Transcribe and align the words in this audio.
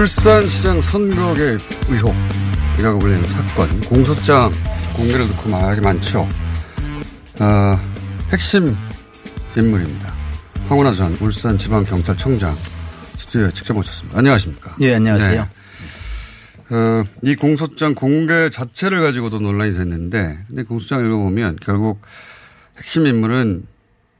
울산시장 0.00 0.80
선거 0.80 1.34
개입 1.34 1.60
의혹이라고 1.90 2.98
불리는 3.00 3.26
사건 3.26 3.68
공소장 3.82 4.50
공개를 4.96 5.28
놓고 5.28 5.50
말이 5.50 5.78
많죠. 5.82 6.26
어, 7.38 7.78
핵심 8.32 8.74
인물입니다. 9.54 10.14
황운하 10.68 10.94
전 10.94 11.14
울산지방경찰청장 11.20 12.56
스튜디오에 13.16 13.52
직접 13.52 13.74
모셨습니다. 13.74 14.18
안녕하십니까? 14.18 14.74
예, 14.80 14.94
안녕하세요. 14.94 15.48
네. 16.70 16.74
어, 16.74 17.04
이 17.22 17.36
공소장 17.36 17.94
공개 17.94 18.48
자체를 18.48 19.02
가지고도 19.02 19.38
논란이 19.40 19.74
됐는데, 19.74 20.38
근데 20.48 20.62
공소장 20.62 21.04
읽어보면 21.04 21.58
결국 21.60 22.00
핵심 22.78 23.06
인물은 23.06 23.66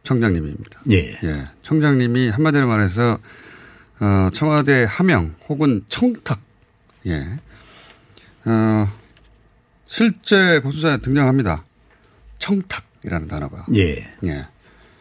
청장님입니다. 0.04 0.82
예. 0.90 1.18
예. 1.24 1.44
청장님이 1.62 2.28
한마디로 2.28 2.66
말해서 2.68 3.18
어, 4.00 4.30
청와대 4.32 4.86
하명 4.88 5.34
혹은 5.48 5.84
청탁, 5.88 6.40
예. 7.06 7.38
어, 8.46 8.88
실제 9.86 10.58
공소장에 10.60 10.98
등장합니다. 10.98 11.64
청탁이라는 12.38 13.28
단어가. 13.28 13.66
예. 13.74 13.96
예. 14.24 14.46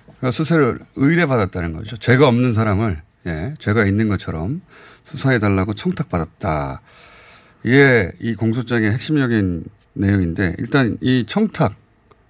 그러니까 0.03 0.31
수사를 0.31 0.79
의뢰받았다는 0.97 1.73
거죠. 1.73 1.95
죄가 1.95 2.27
없는 2.27 2.51
사람을, 2.51 3.01
예. 3.27 3.53
죄가 3.59 3.85
있는 3.85 4.09
것처럼 4.09 4.61
수사해달라고 5.05 5.73
청탁받았다. 5.75 6.81
이게 7.63 8.11
이 8.19 8.35
공소장의 8.35 8.91
핵심적인 8.91 9.63
내용인데 9.93 10.55
일단 10.59 10.97
이 11.01 11.25
청탁 11.27 11.75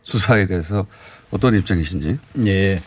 수사에 0.04 0.46
대해서 0.46 0.86
어떤 1.32 1.56
입장이신지. 1.56 2.20
예. 2.46 2.82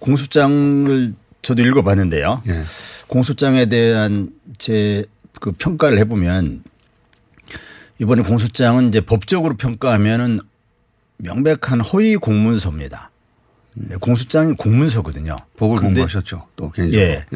공소장을 0.00 1.14
저도 1.42 1.62
읽어봤는데요. 1.62 2.42
예. 2.46 2.62
공소장에 3.08 3.66
대한 3.66 4.30
제 4.58 5.04
그 5.42 5.50
평가를 5.50 5.98
해보면 5.98 6.62
이번에 7.98 8.22
공소장은 8.22 8.88
이제 8.88 9.00
법적으로 9.00 9.56
평가하면은 9.56 10.38
명백한 11.18 11.80
허위 11.80 12.16
공문서입니다. 12.16 13.10
예, 13.90 13.96
공소장이 13.96 14.54
공문서거든요. 14.54 15.36
법을 15.56 15.78
공부하셨죠. 15.78 16.46
또 16.54 16.70
개인적으로. 16.70 17.10
예. 17.10 17.26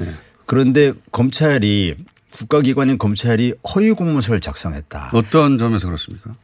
그런데 0.47 0.93
검찰이 1.11 1.97
국가기관인 2.37 2.99
검찰이 2.99 3.55
허위 3.75 3.91
공문서를 3.91 4.41
작성했다. 4.41 5.11
어떤 5.13 5.59
점에서 5.59 5.87
그렇습니까? 5.87 6.37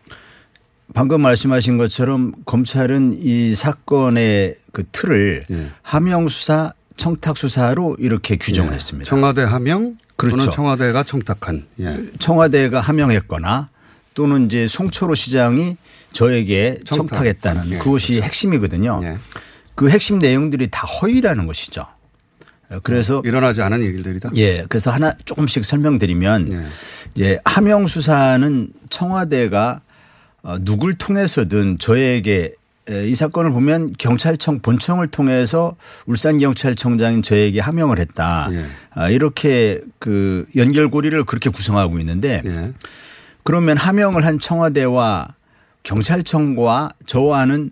방금 0.94 1.22
말씀하신 1.22 1.78
것처럼 1.78 2.32
검찰은 2.44 3.20
이 3.22 3.54
사건의 3.54 4.56
그 4.72 4.82
틀을 4.90 5.44
예. 5.50 5.70
하명 5.82 6.26
수사, 6.26 6.72
청탁 6.97 7.36
수사로 7.36 7.97
이렇게 7.98 8.36
규정을 8.36 8.72
예. 8.72 8.75
했습니다. 8.76 9.08
청와대 9.08 9.42
하명 9.42 9.97
그렇죠. 10.16 10.36
또는 10.36 10.50
청와대가 10.50 11.03
청탁한. 11.03 11.66
예. 11.80 11.94
청와대가 12.19 12.80
하명했거나 12.80 13.70
또는 14.14 14.47
이제 14.47 14.66
송철호 14.69 15.14
시장이 15.14 15.76
저에게 16.12 16.78
청탁. 16.84 17.08
청탁했다는 17.19 17.70
예, 17.70 17.78
그것이 17.78 18.20
핵심이거든요. 18.20 19.00
예. 19.04 19.19
그 19.75 19.88
핵심 19.88 20.19
내용들이 20.19 20.69
다 20.70 20.86
허위라는 20.86 21.47
것이죠. 21.47 21.86
그래서 22.82 23.20
일어나지 23.25 23.60
않은 23.62 23.81
일들이다. 23.82 24.31
예, 24.36 24.64
그래서 24.69 24.91
하나 24.91 25.14
조금씩 25.25 25.64
설명드리면 25.64 26.52
예. 26.52 26.66
이제 27.14 27.38
하명 27.44 27.86
수사는 27.86 28.69
청와대가 28.88 29.81
어, 30.42 30.56
누굴 30.60 30.94
통해서든 30.94 31.78
저에게 31.78 32.44
에, 32.44 32.52
이 32.88 33.15
사건을 33.15 33.53
보면 33.53 33.94
경찰청 33.97 34.60
본청을 34.60 35.09
통해서 35.09 35.76
울산 36.06 36.38
경찰청장인 36.38 37.22
저에게 37.22 37.60
하명을 37.60 37.98
했다. 38.00 38.48
예. 38.50 38.66
아, 38.91 39.09
이렇게 39.09 39.81
그 40.00 40.47
연결고리를 40.56 41.22
그렇게 41.25 41.48
구성하고 41.48 42.00
있는데 42.00 42.43
예. 42.44 42.72
그러면 43.44 43.76
하명을 43.76 44.25
한 44.25 44.41
청와대와 44.41 45.28
경찰청과 45.84 46.91
저와는 47.06 47.70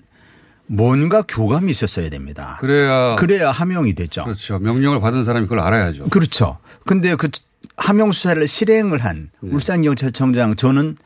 뭔가 0.66 1.22
교감이 1.22 1.70
있었어야 1.70 2.08
됩니다. 2.10 2.56
그래야 2.60 3.16
그래야 3.16 3.50
하명이 3.50 3.94
되죠. 3.94 4.22
그렇죠. 4.22 4.60
명령을 4.60 5.00
받은 5.00 5.24
사람이 5.24 5.46
그걸 5.46 5.60
알아야죠. 5.60 6.08
그렇죠. 6.08 6.58
근데 6.86 7.16
그 7.16 7.28
하명 7.76 8.12
수사를 8.12 8.46
실행을 8.46 8.98
한 9.04 9.30
네. 9.40 9.50
울산 9.52 9.82
경찰청장 9.82 10.54
저는 10.54 10.96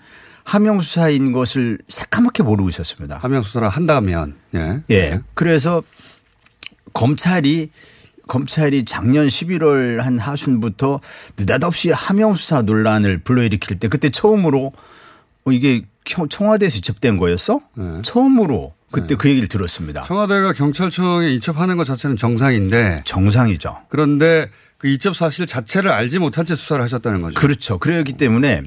하명 0.44 0.78
수사인 0.78 1.32
것을 1.32 1.78
새까맣게 1.88 2.42
모르고 2.42 2.68
있었습니다. 2.68 3.18
하명 3.18 3.42
수사를 3.42 3.66
한다면 3.68 4.36
예. 4.54 4.82
예. 4.90 5.20
그래서 5.34 5.82
검찰이 6.92 7.70
검찰이 8.26 8.84
작년 8.84 9.26
11월 9.26 9.98
한 9.98 10.18
하순부터 10.18 11.00
느닷없이 11.36 11.90
하명 11.90 12.32
수사 12.34 12.62
논란을 12.62 13.18
불러일으킬 13.18 13.78
때 13.78 13.88
그때 13.88 14.10
처음으로 14.10 14.72
어, 15.44 15.52
이게 15.52 15.82
청와대에서 16.04 16.80
접된 16.80 17.18
거였어? 17.18 17.60
네. 17.74 18.02
처음으로 18.02 18.74
그때 18.94 19.16
그 19.16 19.28
얘기를 19.28 19.48
들었습니다. 19.48 20.02
청와대가 20.02 20.52
경찰청에 20.52 21.30
이첩하는 21.32 21.76
것 21.76 21.84
자체는 21.84 22.16
정상인데 22.16 23.02
정상이죠. 23.04 23.78
그런데 23.88 24.48
그 24.78 24.88
이첩 24.88 25.16
사실 25.16 25.46
자체를 25.46 25.90
알지 25.90 26.18
못한 26.18 26.46
채 26.46 26.54
수사를 26.54 26.82
하셨다는 26.82 27.22
거죠. 27.22 27.40
그렇죠. 27.40 27.78
그렇기 27.78 28.14
때문에 28.14 28.62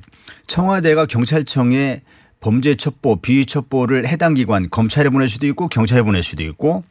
청와대가 0.48 1.06
경찰청에 1.06 2.02
범죄 2.40 2.76
첩보, 2.76 3.22
비위 3.22 3.46
첩보를 3.46 4.08
해당 4.08 4.34
기관 4.34 4.70
검찰에 4.70 5.10
보낼 5.10 5.30
수도 5.30 5.48
있고 5.48 5.68
경찰에 5.68 6.02
보낼 6.04 6.24
수도 6.24 6.44
있고 6.44 6.84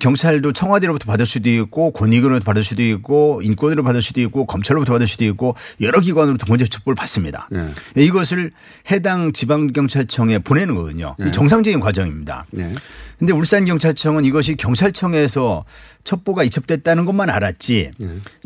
경찰도 0.00 0.52
청와대로부터 0.52 1.06
받을 1.06 1.26
수도 1.26 1.50
있고 1.50 1.92
권익으로부터 1.92 2.44
받을 2.44 2.64
수도 2.64 2.82
있고 2.82 3.40
인권으로 3.42 3.82
받을 3.82 4.02
수도 4.02 4.20
있고 4.20 4.46
검찰로부터 4.46 4.92
받을 4.92 5.06
수도 5.06 5.24
있고 5.24 5.54
여러 5.80 6.00
기관으로부터 6.00 6.46
범죄 6.46 6.64
첩보를 6.64 6.94
받습니다. 6.94 7.48
예. 7.54 8.02
이것을 8.02 8.50
해당 8.90 9.32
지방경찰청에 9.32 10.40
보내는 10.40 10.74
거거든요. 10.74 11.16
예. 11.20 11.30
정상적인 11.30 11.80
과정입니다. 11.80 12.44
예. 12.58 12.72
근데 13.18 13.32
울산경찰청은 13.32 14.24
이것이 14.24 14.56
경찰청에서 14.56 15.64
첩보가 16.02 16.42
이첩됐다는 16.42 17.04
것만 17.04 17.30
알았지 17.30 17.92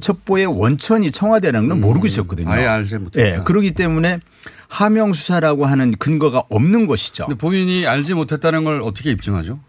첩보의 0.00 0.46
원천이 0.46 1.12
청와대라는 1.12 1.68
건 1.70 1.80
모르고 1.80 2.06
있었거든요. 2.06 2.50
예. 2.50 2.52
음. 2.52 2.58
아예 2.58 2.66
알지 2.66 2.98
못했다. 2.98 3.26
예. 3.26 3.40
그렇기 3.44 3.72
때문에 3.72 4.20
하명 4.68 5.12
수사라고 5.12 5.64
하는 5.64 5.92
근거가 5.96 6.44
없는 6.50 6.86
것이죠. 6.86 7.26
본인이 7.38 7.86
알지 7.86 8.14
못했다는 8.14 8.64
걸 8.64 8.82
어떻게 8.82 9.10
입증하죠? 9.12 9.60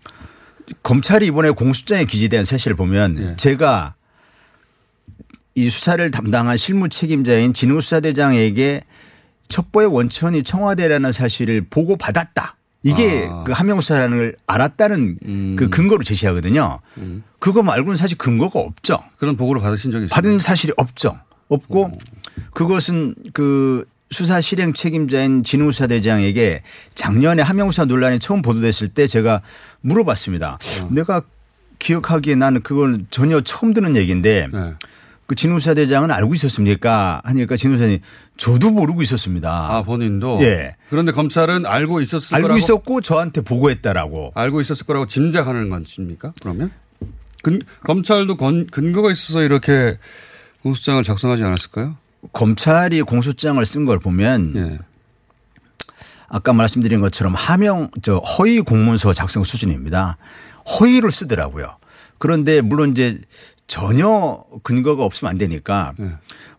검찰이 0.84 1.28
이번에 1.28 1.52
공수장에 1.52 2.06
기재된 2.06 2.46
사실을 2.46 2.75
보면 2.75 3.18
예. 3.19 3.36
제가 3.38 3.96
이 5.56 5.69
수사를 5.69 6.10
담당한 6.12 6.58
실무 6.58 6.90
책임자인 6.90 7.54
진우 7.54 7.81
수사대장에게 7.81 8.81
첩보의 9.50 9.88
원천이 9.88 10.44
청와대라는 10.44 11.12
사실을 11.12 11.66
보고 11.69 11.98
받았다. 11.98 12.58
이게 12.84 13.28
아. 13.30 13.44
그 13.44 13.52
하명 13.54 13.81
수사라는 13.81 14.18
걸 14.18 14.36
알았다는 14.46 15.18
음. 15.25 15.56
그 15.58 15.69
근거로 15.69 16.04
제시하거든요. 16.04 16.80
그거 17.40 17.63
말고는 17.63 17.98
사실 17.98 18.18
근거가 18.18 18.60
없죠. 18.60 19.00
그런 19.18 19.36
보고를 19.36 19.62
받으신 19.62 19.92
적이 19.92 20.06
있어요? 20.06 20.16
받은 20.16 20.40
사실이 20.40 20.74
없죠. 20.78 21.20
없고 21.50 21.98
그것은 22.54 23.16
그 23.34 23.86
수사 24.09 24.39
실행 24.42 24.74
책임자인 24.74 25.44
진우수사 25.44 25.88
대장에게 25.88 26.62
작년에 26.95 27.42
하명수사 27.42 27.86
논란이 27.86 28.19
처음 28.19 28.42
보도됐을 28.42 28.89
때 28.89 29.07
제가 29.07 29.42
물어봤습니다. 29.81 30.59
내가 30.89 31.21
기억하기에 31.80 32.36
나는 32.36 32.62
그걸 32.62 33.00
전혀 33.12 33.42
처음 33.42 33.74
듣는 33.74 33.95
얘기인데 33.95 34.48
네. 34.51 34.74
그 35.27 35.36
진우사 35.36 35.74
대장은 35.74 36.09
알고 36.09 36.33
있었습니까? 36.36 37.21
하니까 37.25 37.57
진우사님 37.57 38.00
저도 38.38 38.71
모르고 38.71 39.01
있었습니다. 39.04 39.50
아, 39.50 39.81
본인도? 39.83 40.39
예. 40.42 40.75
그런데 40.89 41.12
검찰은 41.12 41.65
알고 41.65 42.00
있었을 42.00 42.33
알고 42.36 42.48
거라고. 42.48 42.57
있었고 42.57 43.01
저한테 43.01 43.42
보고했다라고. 43.42 44.31
알고 44.36 44.62
있었을 44.62 44.86
거라고 44.86 45.06
짐작하는 45.06 45.69
것입니까? 45.69 46.33
그러면? 46.42 46.71
근, 47.44 47.60
검찰도 47.83 48.38
건, 48.38 48.68
근거가 48.68 49.12
있어서 49.12 49.44
이렇게 49.44 49.98
공소장을 50.63 51.03
작성하지 51.03 51.44
않았을까요? 51.44 51.98
검찰이 52.33 53.01
공소장을 53.03 53.63
쓴 53.65 53.85
걸 53.85 54.00
보면 54.00 54.53
예. 54.56 54.79
아까 56.29 56.53
말씀드린 56.53 57.00
것처럼 57.01 57.33
하명 57.35 57.89
저 58.01 58.18
허위 58.18 58.59
공문서 58.59 59.13
작성 59.13 59.44
수준입니다. 59.44 60.18
허위를 60.79 61.12
쓰더라고요. 61.12 61.77
그런데 62.18 62.62
물론 62.62 62.91
이제 62.91 63.21
전혀 63.68 64.44
근거가 64.63 65.03
없으면 65.03 65.31
안 65.31 65.38
되니까 65.38 65.94
네. 65.97 66.09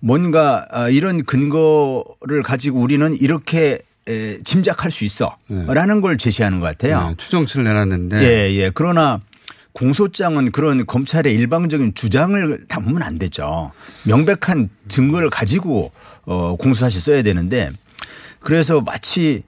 뭔가 0.00 0.66
아, 0.70 0.88
이런 0.88 1.24
근거를 1.24 2.42
가지고 2.44 2.80
우리는 2.80 3.14
이렇게 3.20 3.80
에, 4.08 4.38
짐작할 4.42 4.90
수 4.90 5.04
있어라는 5.04 6.00
걸 6.00 6.16
제시하는 6.16 6.60
것 6.60 6.66
같아요. 6.66 7.08
네, 7.10 7.14
추정치를 7.18 7.64
내놨는데. 7.64 8.22
예, 8.22 8.54
예. 8.54 8.70
그러나 8.72 9.20
공소장은 9.72 10.50
그런 10.50 10.86
검찰의 10.86 11.34
일방적인 11.34 11.94
주장을 11.94 12.66
담으면 12.66 13.02
안 13.02 13.18
되죠. 13.18 13.72
명백한 14.04 14.70
증거를 14.88 15.30
가지고 15.30 15.92
어, 16.24 16.56
공소사실 16.56 17.00
써야 17.00 17.22
되는데 17.22 17.70
그래서 18.40 18.80
마치 18.80 19.44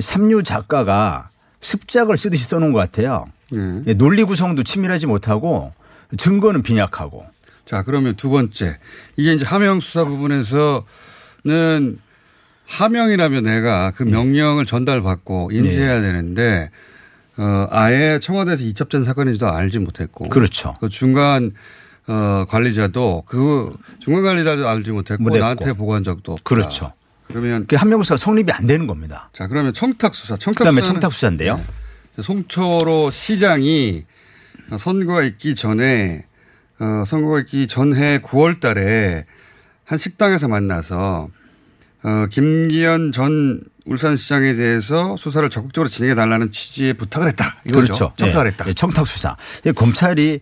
삼류 0.00 0.42
작가가 0.42 1.30
습작을 1.60 2.16
쓰듯이 2.16 2.44
써놓은 2.46 2.72
것 2.72 2.78
같아요. 2.78 3.26
예. 3.54 3.82
예, 3.86 3.94
논리 3.94 4.24
구성도 4.24 4.62
치밀하지 4.62 5.06
못하고 5.06 5.72
증거는 6.16 6.62
빈약하고. 6.62 7.26
자, 7.64 7.82
그러면 7.82 8.14
두 8.16 8.30
번째. 8.30 8.78
이게 9.16 9.34
이제 9.34 9.44
하명 9.44 9.80
수사 9.80 10.04
부분에서는 10.04 10.82
하명이라면 12.66 13.44
내가 13.44 13.92
그 13.92 14.02
명령을 14.02 14.66
전달받고 14.66 15.50
인지해야 15.52 16.00
되는데 16.00 16.70
어, 17.38 17.66
아예 17.70 18.18
청와대에서 18.20 18.64
이첩된 18.64 19.04
사건인지도 19.04 19.48
알지 19.48 19.78
못했고. 19.80 20.28
그렇죠. 20.28 20.74
그 20.80 20.88
중간 20.88 21.52
어, 22.08 22.44
관리자도 22.48 23.24
그 23.26 23.74
중간 24.00 24.22
관리자도 24.22 24.68
알지 24.68 24.92
못했고 24.92 25.22
못했고. 25.22 25.42
나한테 25.42 25.72
보고한 25.74 26.04
적도 26.04 26.32
없다. 26.32 26.44
그렇죠. 26.44 26.92
그러면 27.28 27.66
그 27.66 27.76
한명수가 27.76 28.16
성립이 28.16 28.52
안 28.52 28.66
되는 28.66 28.86
겁니다. 28.86 29.30
자 29.32 29.48
그러면 29.48 29.74
청탁 29.74 30.14
수사. 30.14 30.36
청탁 30.36 30.58
그다음에 30.58 30.82
청탁 30.82 31.12
수사인데요. 31.12 31.56
네. 31.56 32.22
송철호 32.22 33.10
시장이 33.10 34.04
선거가 34.78 35.22
있기 35.24 35.54
전에 35.54 36.24
어, 36.78 37.04
선거가 37.06 37.40
있기 37.40 37.66
전해 37.66 38.18
9월 38.20 38.60
달에 38.60 39.26
한 39.84 39.98
식당에서 39.98 40.48
만나서 40.48 41.28
어, 42.02 42.26
김기현 42.30 43.12
전 43.12 43.60
울산시장에 43.86 44.54
대해서 44.54 45.16
수사를 45.16 45.48
적극적으로 45.48 45.88
진행해 45.88 46.14
달라는 46.14 46.50
취지의 46.52 46.94
부탁을 46.94 47.28
했다. 47.28 47.56
이거죠. 47.66 47.84
그렇죠. 47.84 48.12
청탁을 48.16 48.46
예, 48.46 48.50
했다. 48.50 48.64
예, 48.68 48.74
청탁 48.74 49.06
수사. 49.06 49.36
예, 49.64 49.72
검찰이 49.72 50.40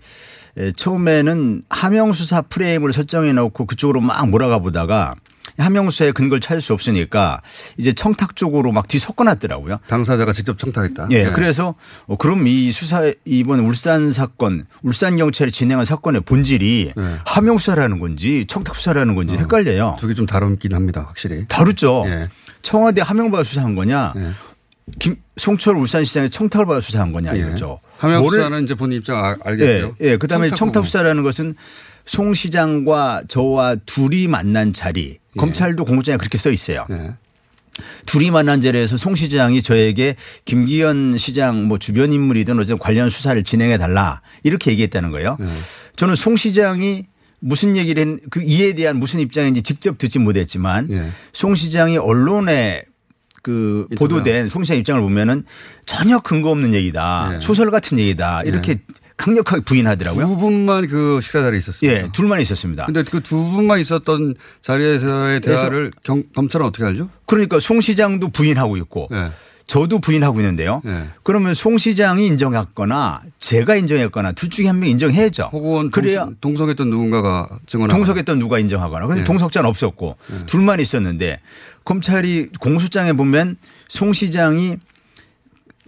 예, 0.58 0.72
처음에는 0.72 1.62
하명 1.68 2.12
수사 2.12 2.40
프레임을 2.42 2.92
설정해 2.92 3.32
놓고 3.32 3.66
그쪽으로 3.66 4.00
막 4.00 4.28
몰아가 4.28 4.58
보다가 4.58 5.14
하명 5.58 5.88
수사의 5.90 6.12
근거를 6.12 6.40
찾을 6.40 6.62
수 6.62 6.72
없으니까 6.72 7.40
이제 7.76 7.92
청탁 7.92 8.34
쪽으로 8.34 8.72
막 8.72 8.88
뒤섞어놨더라고요. 8.88 9.78
당사자가 9.88 10.32
직접 10.32 10.58
청탁했다. 10.58 11.08
예, 11.10 11.24
네. 11.24 11.30
그래서 11.32 11.74
어, 12.06 12.16
그럼 12.16 12.48
이 12.48 12.72
수사 12.72 13.12
이번 13.24 13.60
울산 13.60 14.12
사건, 14.12 14.66
울산 14.82 15.16
경찰이 15.16 15.52
진행한 15.52 15.84
사건의 15.86 16.22
본질이 16.22 16.92
네. 16.96 17.16
하명 17.26 17.58
수사라는 17.58 18.00
건지 18.00 18.46
청탁 18.48 18.74
수사라는 18.74 19.14
건지 19.14 19.36
헷갈려요. 19.36 19.96
두 20.00 20.08
개 20.08 20.14
좀 20.14 20.26
다르긴 20.26 20.74
합니다. 20.74 21.04
확실히. 21.06 21.44
다르죠. 21.48 22.02
예. 22.06 22.28
청와대 22.64 23.00
하명 23.02 23.30
받아 23.30 23.44
수사한 23.44 23.76
거냐, 23.76 24.12
예. 24.16 24.30
김 24.98 25.16
송철 25.36 25.76
울산시장의 25.76 26.30
청탁을 26.30 26.66
받아 26.66 26.80
수사한 26.80 27.12
거냐 27.12 27.36
예. 27.36 27.40
이거죠. 27.40 27.78
하명 27.98 28.22
뭐를- 28.24 28.30
수사는 28.38 28.64
이제 28.64 28.74
본인 28.74 28.98
입장 28.98 29.24
알- 29.24 29.36
알겠고요. 29.44 29.94
예, 30.02 30.10
예. 30.12 30.16
그다음에 30.16 30.50
청탁. 30.50 30.84
수사라는 30.84 31.22
것은 31.22 31.54
송 32.06 32.34
시장과 32.34 33.22
저와 33.28 33.76
둘이 33.86 34.26
만난 34.28 34.74
자리. 34.74 35.18
검찰도 35.38 35.84
공소장에 35.84 36.16
그렇게 36.18 36.36
써 36.38 36.50
있어요. 36.50 36.86
예. 36.90 37.12
둘이 38.06 38.30
만난 38.30 38.62
자리에서 38.62 38.96
송 38.96 39.16
시장이 39.16 39.60
저에게 39.62 40.14
김기현 40.44 41.18
시장 41.18 41.64
뭐 41.66 41.78
주변 41.78 42.12
인물이든 42.12 42.56
어쨌든 42.58 42.78
관련 42.78 43.10
수사를 43.10 43.42
진행해 43.42 43.78
달라 43.78 44.20
이렇게 44.44 44.70
얘기했다는 44.70 45.10
거예요. 45.10 45.36
네. 45.40 45.46
저는 45.96 46.14
송 46.14 46.36
시장이 46.36 47.06
무슨 47.46 47.76
얘기를 47.76 48.02
했, 48.06 48.18
그 48.30 48.42
이에 48.42 48.74
대한 48.74 48.98
무슨 48.98 49.20
입장인지 49.20 49.62
직접 49.62 49.98
듣지 49.98 50.18
못했지만 50.18 50.88
예. 50.90 51.10
송 51.34 51.54
시장이 51.54 51.98
언론에 51.98 52.84
그? 53.42 53.86
보도된 53.98 54.48
송 54.48 54.64
시장 54.64 54.78
입장을 54.78 55.00
보면은 55.02 55.44
전혀 55.84 56.18
근거 56.20 56.50
없는 56.50 56.72
얘기다. 56.72 57.32
예. 57.34 57.40
소설 57.40 57.70
같은 57.70 57.98
얘기다. 57.98 58.42
이렇게 58.44 58.80
강력하게 59.18 59.62
부인하더라고요. 59.62 60.26
두 60.26 60.36
분만 60.38 60.88
그 60.88 61.20
식사 61.20 61.42
자리에 61.42 61.58
있었습니다. 61.58 62.00
예, 62.00 62.08
둘만 62.12 62.40
있었습니다. 62.40 62.86
근데 62.86 63.02
그 63.04 63.20
두 63.20 63.36
분만 63.36 63.78
있었던 63.80 64.34
자리에서의 64.62 65.40
대화를 65.40 65.92
경, 66.02 66.24
검찰은 66.34 66.64
어떻게 66.66 66.84
알죠? 66.84 67.10
그러니까 67.26 67.60
송 67.60 67.80
시장도 67.82 68.28
부인하고 68.30 68.76
있고 68.78 69.08
예. 69.12 69.30
저도 69.66 69.98
부인하고 69.98 70.40
있는데요. 70.40 70.82
예. 70.84 71.08
그러면 71.22 71.54
송 71.54 71.78
시장이 71.78 72.26
인정했거나 72.26 73.22
제가 73.40 73.76
인정했거나 73.76 74.32
둘 74.32 74.50
중에 74.50 74.66
한 74.66 74.78
명 74.78 74.90
인정해야죠. 74.90 75.48
혹은 75.52 75.90
그래야 75.90 76.24
동석, 76.26 76.40
동석했던 76.40 76.90
누군가가 76.90 77.48
증언하고 77.66 77.96
동석했던 77.96 78.38
누가 78.38 78.58
인정하거나. 78.58 79.06
근데 79.06 79.22
예. 79.22 79.24
동석자는 79.24 79.68
없었고 79.68 80.16
둘만 80.46 80.80
있었는데 80.80 81.40
검찰이 81.84 82.48
공소장에 82.60 83.14
보면 83.14 83.56
송 83.88 84.12
시장이 84.12 84.76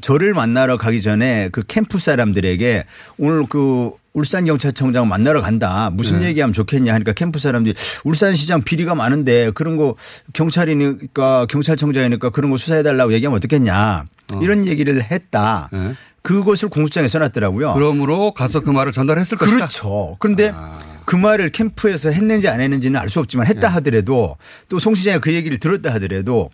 저를 0.00 0.34
만나러 0.34 0.76
가기 0.76 1.00
전에 1.02 1.49
그 1.52 1.62
캠프 1.67 1.99
사람들에게 1.99 2.84
오늘 3.19 3.44
그 3.46 3.93
울산경찰청장 4.16 5.08
만나러 5.08 5.40
간다. 5.42 5.90
무슨 5.92 6.20
네. 6.20 6.26
얘기하면 6.28 6.52
좋겠냐 6.52 6.92
하니까 6.94 7.12
캠프 7.12 7.38
사람들이 7.38 7.74
울산시장 8.04 8.62
비리가 8.62 8.94
많은데 8.94 9.50
그런 9.50 9.76
거 9.76 9.94
경찰이니까 10.32 11.46
경찰청장이니까 11.46 12.30
그런 12.30 12.50
거 12.50 12.56
수사해달라고 12.56 13.12
얘기하면 13.12 13.36
어떻겠냐. 13.36 14.06
이런 14.42 14.66
얘기를 14.66 15.02
했다. 15.02 15.68
네. 15.72 15.92
그것을 16.22 16.68
공소장에 16.68 17.06
써놨더라고요. 17.06 17.74
그러므로 17.74 18.32
가서 18.32 18.60
그 18.60 18.70
말을 18.70 18.90
전달했을 18.90 19.38
것이다. 19.38 19.56
그렇죠. 19.58 20.16
그런데 20.19 20.50
아. 20.52 20.78
그 21.04 21.14
말을 21.14 21.50
캠프에서 21.50 22.10
했는지 22.10 22.48
안 22.48 22.60
했는지는 22.60 22.98
알 22.98 23.08
수 23.08 23.20
없지만 23.20 23.46
네. 23.46 23.54
했다 23.54 23.69
하더라도 23.69 24.36
또 24.69 24.80
송 24.80 24.94
시장이 24.96 25.20
그 25.20 25.32
얘기를 25.32 25.58
들었다 25.58 25.94
하더라도 25.94 26.50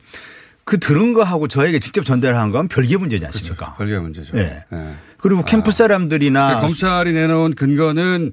그 0.65 0.79
들은 0.79 1.13
거하고 1.13 1.49
저에게 1.49 1.79
직접 1.79 2.05
전달 2.05 2.37
한 2.37 2.53
건 2.53 2.69
별개 2.69 2.97
문제지 2.97 3.25
않습니까? 3.27 3.75
별개 3.77 3.99
문제죠. 3.99 4.37
예. 4.39 4.65
예. 4.73 4.95
그리고 5.19 5.45
캠프 5.45 5.71
사람들이나 5.73 6.61
검찰이 6.61 7.13
내놓은 7.13 7.55
근거는 7.55 8.33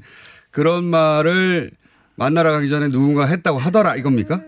그런 0.51 0.83
말을 0.85 1.71
만나러 2.15 2.51
가기 2.51 2.69
전에 2.69 2.89
누군가 2.89 3.25
했다고 3.25 3.57
하더라 3.59 3.95
이겁니까? 3.95 4.41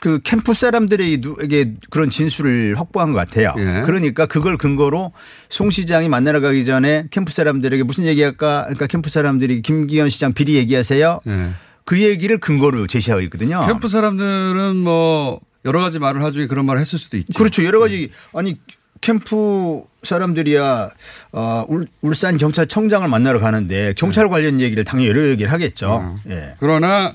그 0.00 0.20
캠프 0.22 0.54
사람들에게 0.54 1.74
그런 1.90 2.08
진술을 2.08 2.78
확보한 2.78 3.12
것 3.12 3.18
같아요. 3.18 3.52
예. 3.58 3.82
그러니까 3.84 4.26
그걸 4.26 4.56
근거로 4.56 5.12
송 5.48 5.70
시장이 5.70 6.08
만나러 6.08 6.40
가기 6.40 6.64
전에 6.64 7.06
캠프 7.10 7.32
사람들에게 7.32 7.82
무슨 7.82 8.04
얘기할까? 8.04 8.62
그러니까 8.64 8.86
캠프 8.86 9.10
사람들이 9.10 9.60
김기현 9.62 10.08
시장 10.08 10.32
비리 10.32 10.54
얘기하세요. 10.54 11.20
예. 11.26 11.50
그 11.84 12.00
얘기를 12.00 12.38
근거로 12.38 12.86
제시하고 12.86 13.22
있거든요. 13.22 13.66
캠프 13.66 13.88
사람들은 13.88 14.76
뭐 14.76 15.40
여러 15.64 15.80
가지 15.80 15.98
말을 15.98 16.22
하중에 16.22 16.46
그런 16.46 16.66
말을 16.66 16.80
했을 16.80 16.98
수도 16.98 17.16
있죠. 17.16 17.32
그렇죠. 17.36 17.64
여러 17.64 17.80
가지 17.80 18.10
아니 18.34 18.58
캠프 19.00 19.82
사람들이야 20.02 20.90
어, 21.32 21.64
울, 21.68 21.86
울산 22.00 22.36
경찰청장을 22.36 23.06
만나러 23.08 23.38
가는데 23.38 23.94
경찰 23.96 24.28
관련 24.28 24.60
얘기를 24.60 24.84
당연히 24.84 25.08
여러 25.08 25.22
얘기를 25.26 25.52
하겠죠. 25.52 26.14
예. 26.30 26.54
그러나 26.58 27.14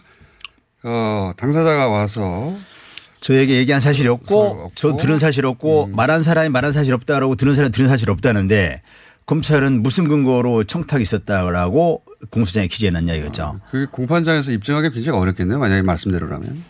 어, 0.83 1.31
당사자가 1.37 1.87
와서 1.87 2.55
저에게 3.21 3.55
얘기한 3.57 3.79
사실이 3.79 4.07
사실 4.07 4.09
없고 4.09 4.41
없고. 4.41 4.71
저 4.75 4.97
들은 4.97 5.17
사실 5.17 5.45
없고 5.45 5.87
말한 5.87 6.23
사람이 6.23 6.49
말한 6.49 6.73
사실 6.73 6.93
없다라고 6.93 7.35
들은 7.35 7.55
사람이 7.55 7.71
들은 7.71 7.87
사실 7.87 8.09
없다는데 8.09 8.81
검찰은 9.25 9.81
무슨 9.81 10.07
근거로 10.09 10.65
청탁이 10.65 11.03
있었다라고 11.03 12.03
공소장에 12.29 12.67
기재해놨냐 12.67 13.13
이거죠. 13.15 13.61
그 13.71 13.87
공판장에서 13.89 14.51
입증하기 14.51 14.91
굉장히 14.91 15.17
어렵겠네요. 15.17 15.57
만약에 15.59 15.81
말씀대로라면. 15.83 16.63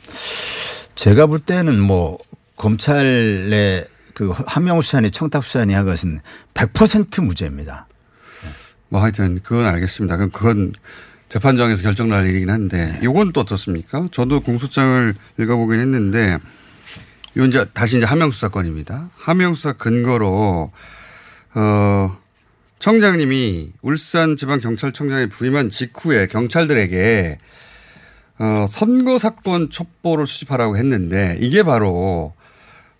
제가 0.95 1.25
볼 1.27 1.39
때는 1.39 1.79
뭐 1.79 2.17
검찰의 2.57 3.85
그 4.13 4.29
한명우 4.29 4.81
수사니 4.81 5.11
청탁 5.11 5.43
수사니 5.43 5.73
한 5.73 5.85
것은 5.85 6.19
100% 6.53 7.23
무죄입니다. 7.23 7.87
뭐 8.89 9.01
하여튼 9.01 9.39
그건 9.41 9.65
알겠습니다. 9.65 10.17
그럼 10.17 10.29
그건 10.31 10.73
재판장에서 11.29 11.81
결정 11.81 12.09
날 12.09 12.27
일이긴 12.27 12.51
한데 12.51 12.99
요건 13.01 13.33
또 13.33 13.41
어떻습니까? 13.41 14.07
저도 14.11 14.41
공소장을 14.41 15.15
읽어보긴 15.39 15.79
했는데 15.79 16.37
이건 17.35 17.49
이제 17.49 17.65
다시 17.73 17.97
이제 17.97 18.05
하명수 18.05 18.39
사 18.39 18.49
건입니다. 18.49 19.09
하명수사 19.17 19.73
근거로 19.73 20.71
어 21.55 22.17
청장님이 22.77 23.71
울산 23.81 24.37
지방 24.37 24.59
경찰청장에 24.59 25.27
부임한 25.27 25.71
직후에 25.71 26.27
경찰들에게 26.27 27.39
어, 28.43 28.65
선거 28.67 29.17
사건 29.19 29.69
첩보를 29.69 30.27
수집하라고 30.27 30.75
했는데 30.75 31.37
이게 31.39 31.63
바로 31.63 32.33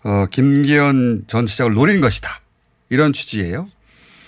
어, 0.02 0.26
김기현 0.30 1.24
전 1.26 1.46
시장을 1.46 1.74
노린 1.74 2.00
것이다. 2.00 2.40
이런 2.88 3.12
취지예요. 3.12 3.68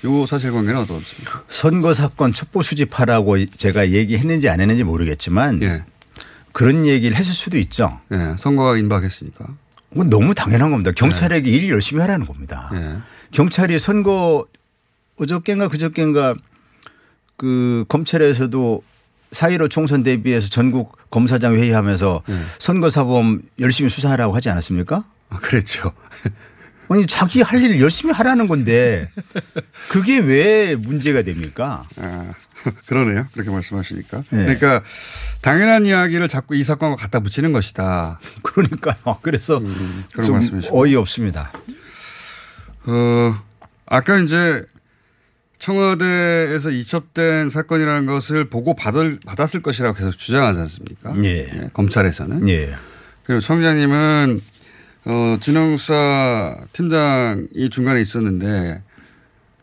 요 0.04 0.26
사실관계는 0.26 0.82
어떻습니까? 0.82 1.42
선거 1.49 1.94
사건 1.94 2.35
첩보 2.35 2.61
수집하라고 2.61 3.46
제가 3.46 3.92
얘기했는지 3.92 4.50
안 4.50 4.61
했는지 4.61 4.85
모르겠지만 4.85 5.62
예. 5.62 5.85
그런 6.52 6.85
얘기를 6.85 7.16
했을 7.16 7.32
수도 7.32 7.56
있죠. 7.56 7.99
예. 8.12 8.37
선거가 8.38 8.76
임박했으니까. 8.76 9.46
그건 9.88 10.11
너무 10.11 10.35
당연한 10.35 10.70
겁니다. 10.70 10.92
경찰에게 10.94 11.50
일 11.50 11.70
열심히 11.70 12.02
하라는 12.02 12.26
겁니다. 12.26 12.70
예. 12.75 12.99
경찰이 13.32 13.78
선거 13.78 14.46
어저께인가 15.18 15.68
그저께인가 15.68 16.35
그 17.38 17.87
검찰에서도 17.88 18.82
4.15 19.33 19.71
총선 19.71 20.02
대비해서 20.02 20.49
전국 20.49 20.97
검사장 21.11 21.56
회의하면서 21.56 22.23
예. 22.28 22.38
선거 22.59 22.90
사범 22.90 23.42
열심히 23.61 23.90
수사하라고 23.90 24.35
하지 24.35 24.49
않았습니까? 24.50 25.04
아, 25.30 25.38
그랬죠. 25.38 25.92
아니 26.88 27.06
자기 27.06 27.42
할일 27.42 27.80
열심히 27.80 28.12
하라는 28.14 28.47
건데 28.47 29.11
그게 29.88 30.18
왜 30.18 30.76
문제가 30.76 31.23
됩니까? 31.23 31.88
아, 31.97 32.33
그러네요. 32.87 33.26
그렇게 33.33 33.50
말씀하시니까. 33.50 34.18
예. 34.33 34.37
그러니까 34.37 34.83
당연한 35.40 35.87
이야기를 35.87 36.28
자꾸 36.28 36.54
이 36.54 36.62
사건과 36.62 36.97
갖다 36.97 37.21
붙이는 37.21 37.52
것이다. 37.52 38.21
그러니까요. 38.42 39.18
그래서 39.23 39.59
음, 39.59 40.04
그런 40.12 40.25
좀 40.25 40.35
말씀이시고. 40.37 40.78
어이 40.80 40.95
없습니다. 40.97 41.52
어, 42.85 43.42
아까 43.87 44.18
이제 44.18 44.64
청와대에서 45.58 46.70
이첩된 46.70 47.48
사건이라는 47.48 48.06
것을 48.06 48.48
보고 48.48 48.75
받을, 48.75 49.18
받았을 49.25 49.62
것이라고 49.62 49.96
계속 49.96 50.12
주장하지 50.12 50.60
않습니까? 50.60 51.14
예. 51.25 51.70
검찰에서는. 51.72 52.48
예. 52.48 52.75
그리고 53.25 53.40
청장님은 53.40 54.40
어, 55.06 55.38
진영수사 55.40 56.56
팀장이 56.72 57.70
중간에 57.70 58.00
있었는데 58.00 58.82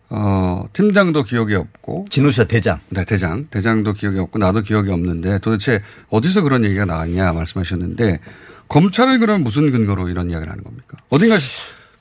어, 0.09 0.65
팀장도 0.73 1.23
기억이 1.23 1.55
없고 1.55 2.05
진우수사 2.09 2.45
대장. 2.45 2.79
네, 2.89 3.03
대장. 3.05 3.47
대장도 3.49 3.93
기억이 3.93 4.19
없고 4.19 4.39
나도 4.39 4.61
기억이 4.61 4.91
없는데 4.91 5.39
도대체 5.39 5.81
어디서 6.09 6.43
그런 6.43 6.63
얘기가 6.65 6.85
나왔냐 6.85 7.33
말씀하셨는데 7.33 8.19
검찰은 8.67 9.19
그럼 9.19 9.43
무슨 9.43 9.71
근거로 9.71 10.09
이런 10.09 10.29
이야기를 10.29 10.51
하는 10.51 10.63
겁니까? 10.63 10.97
어딘가 11.09 11.37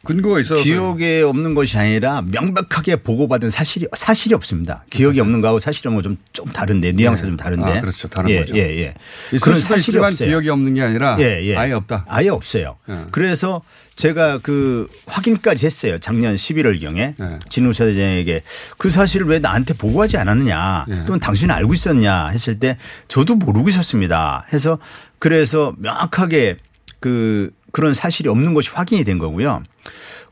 근거가 0.05 0.41
있어서 0.41 0.63
기억에 0.63 1.23
없는 1.23 1.55
것이 1.55 1.79
아니라 1.79 2.23
명백하게 2.23 2.97
보고받은 2.97 3.51
사실이 3.51 3.87
사실이 3.95 4.35
없습니다. 4.35 4.85
기억이 4.91 5.21
없는 5.21 5.41
거하고 5.41 5.61
사실이 5.61 5.89
없는 5.89 6.03
건좀 6.03 6.53
다른데 6.53 6.93
뉘앙스가 6.93 7.27
네. 7.27 7.31
좀 7.31 7.37
다른데. 7.37 7.79
아, 7.79 7.81
그렇죠. 7.81 8.09
다른 8.09 8.31
예, 8.31 8.41
거죠. 8.41 8.57
예, 8.57 8.61
예. 8.61 8.95
그런 9.41 9.61
사실이 9.61 9.99
없어요. 9.99 10.29
기억이 10.29 10.49
없는 10.49 10.75
게 10.75 10.83
아니라 10.83 11.17
예, 11.21 11.41
예. 11.45 11.57
아예 11.57 11.73
없다. 11.73 12.05
아예 12.09 12.31
없어요. 12.31 12.79
예. 12.89 13.07
그래서 13.13 13.63
제가 13.95 14.39
그 14.39 14.89
확인까지 15.07 15.67
했어요. 15.67 15.99
작년 16.01 16.35
11월 16.35 16.81
경에 16.81 17.15
예. 17.21 17.39
진우사 17.49 17.85
대장에게 17.85 18.43
그 18.79 18.91
사실을 18.91 19.27
왜 19.27 19.39
나한테 19.39 19.75
보고하지 19.75 20.17
않았느냐 20.17 20.87
예. 20.89 20.95
또는 21.07 21.21
당신은 21.21 21.55
알고 21.55 21.75
있었냐 21.75 22.29
했을 22.29 22.59
때 22.59 22.77
저도 23.07 23.37
모르고 23.37 23.69
있었습니다. 23.69 24.47
해서 24.53 24.79
그래서 25.21 25.75
명확하게 25.79 26.57
그 26.99 27.53
그런 27.71 27.95
사실이 27.95 28.29
없는 28.29 28.55
것이 28.55 28.71
확인이 28.73 29.05
된 29.05 29.19
거고요. 29.19 29.63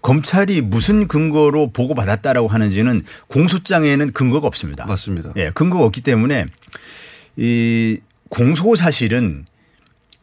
검찰이 0.03 0.63
무슨 0.63 1.09
근거로 1.09 1.73
보고받았다라고 1.73 2.49
하는지는 2.49 3.03
공소장에는 3.29 4.13
근거가 4.13 4.47
없습니다. 4.47 4.87
맞습니다. 4.87 5.33
예, 5.37 5.51
근거가 5.51 5.85
없기 5.85 6.01
때문에 6.01 6.47
이 7.37 7.99
공소 8.29 8.75
사실은 8.75 9.45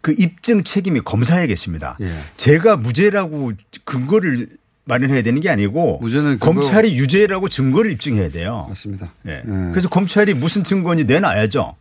그 0.01 0.15
입증 0.17 0.63
책임이 0.63 1.01
검사에겠습니다. 1.01 1.98
예. 2.01 2.19
제가 2.38 2.77
무죄라고 2.77 3.51
근거를 3.84 4.48
마련해야 4.86 5.22
되는 5.22 5.41
게 5.41 5.50
아니고 5.50 6.00
검찰이 6.39 6.96
유죄라고 6.96 7.50
증거를 7.50 7.91
입증해야 7.91 8.29
돼요. 8.29 8.65
맞습니다. 8.69 9.12
예. 9.27 9.43
예. 9.46 9.72
그래서 9.72 9.89
검찰이 9.89 10.34
무슨 10.34 10.63
증거인지 10.63 11.05
내놔야죠. 11.05 11.75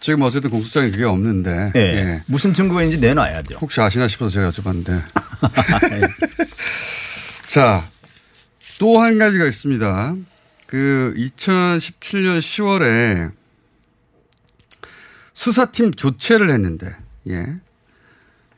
지금 0.00 0.22
어쨌든 0.22 0.50
공소장에 0.50 0.90
그게 0.90 1.04
없는데 1.04 1.72
예. 1.76 1.80
예. 1.80 2.22
무슨 2.26 2.54
증거인지 2.54 2.98
내놔야죠. 2.98 3.56
혹시 3.60 3.80
아시나 3.80 4.06
싶어서 4.08 4.30
제가 4.34 4.50
여쭤봤는데. 4.50 5.02
자, 7.46 7.88
또 8.78 9.00
한 9.00 9.18
가지가 9.18 9.46
있습니다. 9.46 10.14
그 10.66 11.14
2017년 11.16 12.38
10월에 12.38 13.32
수사팀 15.32 15.92
교체를 15.92 16.50
했는데, 16.50 16.94
예. 17.28 17.46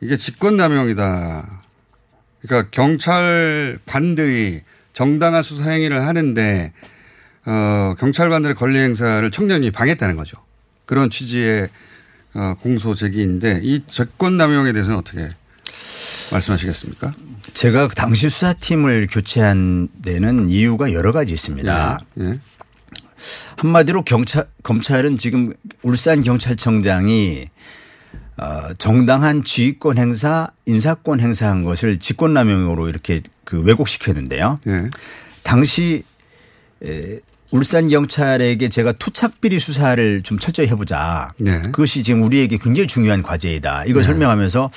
이게 0.00 0.16
직권남용이다. 0.16 1.62
그러니까 2.42 2.70
경찰관들이 2.70 4.62
정당한 4.92 5.42
수사 5.42 5.70
행위를 5.70 6.06
하는데, 6.06 6.72
어, 7.46 7.94
경찰관들의 7.98 8.56
권리 8.56 8.78
행사를 8.78 9.30
청년이 9.30 9.70
방해했다는 9.70 10.16
거죠. 10.16 10.38
그런 10.90 11.08
취지의 11.08 11.68
어, 12.34 12.56
공소 12.60 12.96
제기인데 12.96 13.60
이 13.62 13.84
직권남용에 13.86 14.72
대해서는 14.72 14.98
어떻게 14.98 15.30
말씀하시겠습니까? 16.32 17.12
제가 17.54 17.86
그 17.86 17.94
당시 17.94 18.28
수사팀을 18.28 19.06
교체한 19.08 19.88
데는 20.02 20.50
이유가 20.50 20.92
여러 20.92 21.12
가지 21.12 21.32
있습니다. 21.32 22.00
예. 22.18 22.24
예. 22.24 22.40
한마디로 23.58 24.02
경찰 24.02 24.48
검찰은 24.64 25.16
지금 25.18 25.52
울산 25.84 26.24
경찰청장이 26.24 27.46
어, 28.38 28.74
정당한 28.78 29.44
지휘권 29.44 29.96
행사, 29.96 30.48
인사권 30.66 31.20
행사한 31.20 31.62
것을 31.62 32.00
직권남용으로 32.00 32.88
이렇게 32.88 33.22
그 33.44 33.60
왜곡시켰는데요. 33.60 34.58
예. 34.66 34.90
당시 35.44 36.02
에, 36.82 37.20
울산 37.50 37.88
경찰에게 37.88 38.68
제가 38.68 38.92
토착비리 38.92 39.58
수사를 39.58 40.22
좀 40.22 40.38
철저히 40.38 40.68
해보자. 40.68 41.32
네. 41.38 41.60
그것이 41.62 42.02
지금 42.02 42.22
우리에게 42.22 42.58
굉장히 42.58 42.86
중요한 42.86 43.22
과제이다. 43.22 43.84
이걸 43.86 44.04
설명하면서 44.04 44.70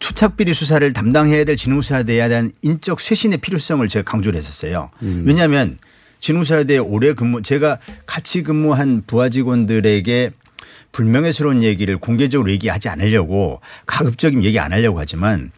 토착비리 0.00 0.52
수사를 0.52 0.92
담당해야 0.92 1.44
될 1.44 1.56
진우사대에 1.56 2.28
대한 2.28 2.50
인적 2.62 3.00
쇄신의 3.00 3.38
필요성을 3.38 3.86
제가 3.88 4.10
강조를 4.10 4.38
했었어요. 4.38 4.90
음. 5.02 5.24
왜냐하면 5.26 5.78
진우사대에 6.18 6.78
오래 6.78 7.12
근무 7.12 7.42
제가 7.42 7.78
같이 8.06 8.42
근무한 8.42 9.04
부하 9.06 9.28
직원들에게 9.28 10.30
불명예스러운 10.92 11.62
얘기를 11.62 11.98
공개적으로 11.98 12.50
얘기하지 12.50 12.88
않으려고 12.88 13.60
가급적이면 13.84 14.44
얘기 14.44 14.58
안 14.58 14.72
하려고 14.72 14.98
하지만 14.98 15.52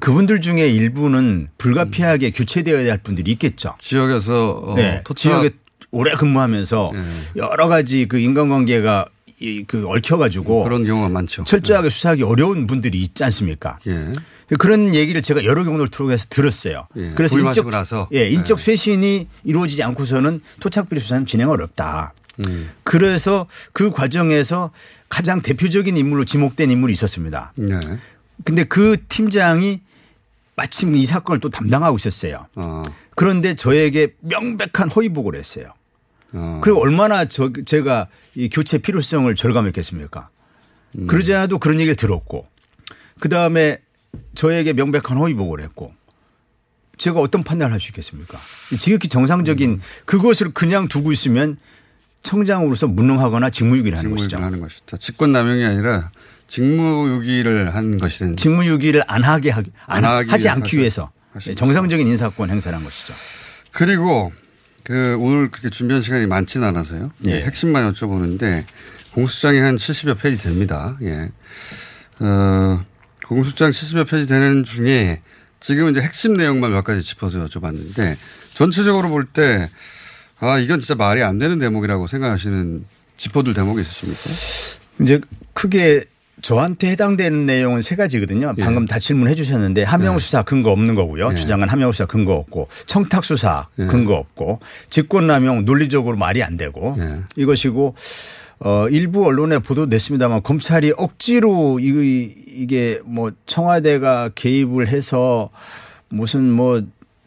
그분들 0.00 0.40
중에 0.40 0.68
일부는 0.68 1.48
불가피하게 1.58 2.30
교체되어야 2.30 2.90
할 2.90 2.98
분들이 2.98 3.32
있겠죠. 3.32 3.74
지역에서 3.80 4.50
어, 4.50 4.74
네. 4.76 5.00
토착 5.04 5.22
지역에 5.40 5.50
오래 5.94 6.14
근무하면서 6.16 6.90
네. 6.92 7.02
여러 7.36 7.68
가지 7.68 8.06
그 8.06 8.18
인간관계가 8.18 9.06
이그 9.40 9.86
얽혀가지고 9.88 10.64
그런 10.64 10.84
경우가 10.84 11.08
많죠. 11.08 11.44
철저하게 11.44 11.88
수사하기 11.88 12.22
어려운 12.22 12.66
분들이 12.66 13.02
있지 13.02 13.24
않습니까? 13.24 13.78
예. 13.86 14.12
그런 14.58 14.94
얘기를 14.94 15.22
제가 15.22 15.44
여러 15.44 15.64
경우를 15.64 15.88
통해서 15.88 16.26
들었어요. 16.28 16.86
예, 16.96 17.12
그래서 17.14 17.38
인적 17.38 17.68
나서. 17.70 18.08
예, 18.12 18.28
인적 18.28 18.58
네. 18.58 18.62
쇄신이 18.62 19.28
이루어지지 19.44 19.82
않고서는 19.82 20.40
토착비리 20.60 21.00
수사는 21.00 21.26
진행 21.26 21.50
어렵다. 21.50 22.12
음. 22.46 22.70
그래서 22.82 23.46
그 23.72 23.90
과정에서 23.90 24.70
가장 25.08 25.40
대표적인 25.40 25.96
인물로 25.96 26.24
지목된 26.24 26.70
인물이 26.70 26.92
있었습니다. 26.92 27.52
네. 27.56 27.80
근데 28.44 28.64
그 28.64 28.96
팀장이 29.08 29.80
마침 30.56 30.94
이 30.94 31.06
사건을 31.06 31.40
또 31.40 31.48
담당하고 31.48 31.96
있었어요. 31.96 32.46
어. 32.56 32.82
그런데 33.14 33.54
저에게 33.54 34.14
명백한 34.20 34.90
허위 34.94 35.08
보고를 35.08 35.38
했어요. 35.38 35.66
어. 36.34 36.60
그리고 36.62 36.80
얼마나 36.82 37.24
저, 37.24 37.50
제가 37.64 38.08
이 38.34 38.48
교체 38.48 38.78
필요성을 38.78 39.32
절감했겠습니까? 39.34 40.28
음. 40.98 41.06
그러지 41.06 41.32
않아도 41.34 41.58
그런 41.58 41.78
얘기를 41.80 41.96
들었고 41.96 42.46
그 43.20 43.28
다음에 43.28 43.78
저에게 44.34 44.72
명백한 44.72 45.16
허위 45.18 45.34
보고를 45.34 45.64
했고 45.64 45.94
제가 46.98 47.20
어떤 47.20 47.42
판단을 47.42 47.72
할 47.72 47.80
수 47.80 47.88
있겠습니까? 47.90 48.38
지극히 48.78 49.08
정상적인 49.08 49.70
음. 49.72 49.80
그것을 50.04 50.52
그냥 50.52 50.86
두고 50.88 51.10
있으면 51.12 51.56
청장으로서 52.22 52.86
무능하거나 52.86 53.50
직무유기를 53.50 53.98
하는 53.98 54.10
직무유기를 54.10 54.38
것이죠. 54.38 54.44
하는 54.44 54.60
것이다. 54.60 54.96
직권남용이 54.96 55.64
아니라 55.64 56.10
직무유기를 56.48 57.74
한 57.74 57.98
것이든 57.98 58.36
직무유기를 58.36 59.02
안 59.06 59.22
하게 59.24 59.50
하기, 59.50 59.70
안 59.86 60.04
안 60.04 60.28
하지 60.30 60.48
않기 60.48 60.78
위해서 60.78 61.10
정상적인 61.56 62.06
인사권 62.06 62.50
행사를 62.50 62.76
한 62.76 62.84
것이죠. 62.84 63.12
그리고 63.72 64.32
그 64.84 65.16
오늘 65.18 65.50
그렇게 65.50 65.70
준비한 65.70 66.02
시간이 66.02 66.26
많지는 66.26 66.68
않아서요. 66.68 67.10
예. 67.26 67.42
핵심만 67.42 67.90
여쭤보는데 67.92 68.64
공소장이 69.12 69.58
한 69.58 69.76
70여 69.76 70.18
페이지 70.18 70.44
됩니다. 70.44 70.96
예. 71.02 71.30
어, 72.20 72.84
공소장 73.26 73.70
70여 73.70 74.08
페이지 74.08 74.28
되는 74.28 74.62
중에 74.64 75.22
지금 75.60 75.90
이제 75.90 76.00
핵심 76.00 76.34
내용만 76.34 76.70
몇 76.72 76.82
가지 76.84 77.02
짚어서 77.02 77.46
여쭤봤는데 77.46 78.16
전체적으로 78.52 79.08
볼 79.08 79.24
때 79.32 79.70
아, 80.40 80.58
이건 80.58 80.80
진짜 80.80 80.94
말이 80.94 81.22
안 81.22 81.38
되는 81.38 81.58
대목이라고 81.58 82.06
생각하시는 82.06 82.84
짚어둘 83.16 83.54
대목이 83.54 83.80
있으십니까? 83.80 84.30
이제 85.00 85.20
크게 85.54 86.04
저한테 86.44 86.90
해당되는 86.90 87.46
내용은 87.46 87.80
세 87.80 87.96
가지거든요. 87.96 88.52
예. 88.58 88.62
방금 88.62 88.84
다 88.84 88.98
질문해 88.98 89.34
주셨는데 89.34 89.82
함명 89.82 90.18
수사 90.18 90.42
근거 90.42 90.70
없는 90.72 90.94
거고요. 90.94 91.30
예. 91.32 91.34
주장은 91.34 91.70
함명 91.70 91.90
수사 91.90 92.04
근거 92.04 92.34
없고 92.34 92.68
청탁 92.84 93.24
수사 93.24 93.68
예. 93.78 93.86
근거 93.86 94.14
없고 94.14 94.60
직권남용 94.90 95.64
논리적으로 95.64 96.18
말이 96.18 96.42
안 96.42 96.58
되고 96.58 96.96
예. 96.98 97.22
이것이고 97.36 97.94
어 98.60 98.88
일부 98.90 99.24
언론에 99.26 99.58
보도됐습니다만 99.58 100.42
검찰이 100.42 100.92
억지로 100.98 101.80
이 101.80 102.34
이게 102.46 103.00
뭐 103.06 103.32
청와대가 103.46 104.28
개입을 104.34 104.88
해서 104.88 105.48
무슨 106.10 106.50
뭐 106.50 106.82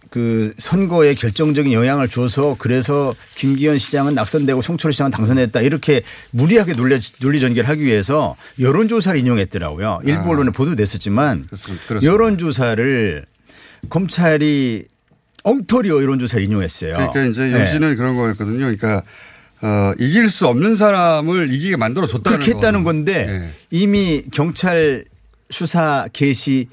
그 0.10 0.54
선거에 0.58 1.14
결정적인 1.14 1.74
영향을 1.74 2.08
줘서 2.08 2.56
그래서 2.58 3.14
김기현 3.36 3.78
시장은 3.78 4.16
낙선되고 4.16 4.62
송철 4.62 4.94
시장은 4.94 5.12
당선됐다 5.12 5.62
이렇게 5.62 6.02
무리하게 6.32 6.76
논리, 6.76 7.00
논리 7.20 7.40
전개를 7.40 7.68
하기 7.70 7.84
위해서 7.84 8.36
여론조사를 8.60 9.20
인용했더라고요. 9.20 10.02
일부 10.06 10.22
아. 10.22 10.30
언론에 10.30 10.52
보도됐었지만 10.52 11.48
그렇습니다. 11.48 12.02
여론조사를 12.04 13.26
검찰이 13.90 14.86
엉터리로 15.44 16.02
여론조사를 16.02 16.44
인용했어요. 16.44 16.94
그러니까 16.94 17.26
이제 17.26 17.46
네. 17.48 17.64
요지는 17.64 17.96
그런 17.96 18.16
거였거든요. 18.16 18.60
그러니까 18.60 19.04
어, 19.62 19.94
이길 19.98 20.30
수 20.30 20.48
없는 20.48 20.76
사람을 20.76 21.52
이기게 21.52 21.78
만들어 21.78 22.06
줬다는 22.06 22.40
그렇게 22.40 22.56
했다는. 22.56 22.84
건데 22.84 23.28
예. 23.30 23.50
이미 23.72 24.24
경찰 24.32 25.06
수사 25.50 26.08
개시 26.14 26.68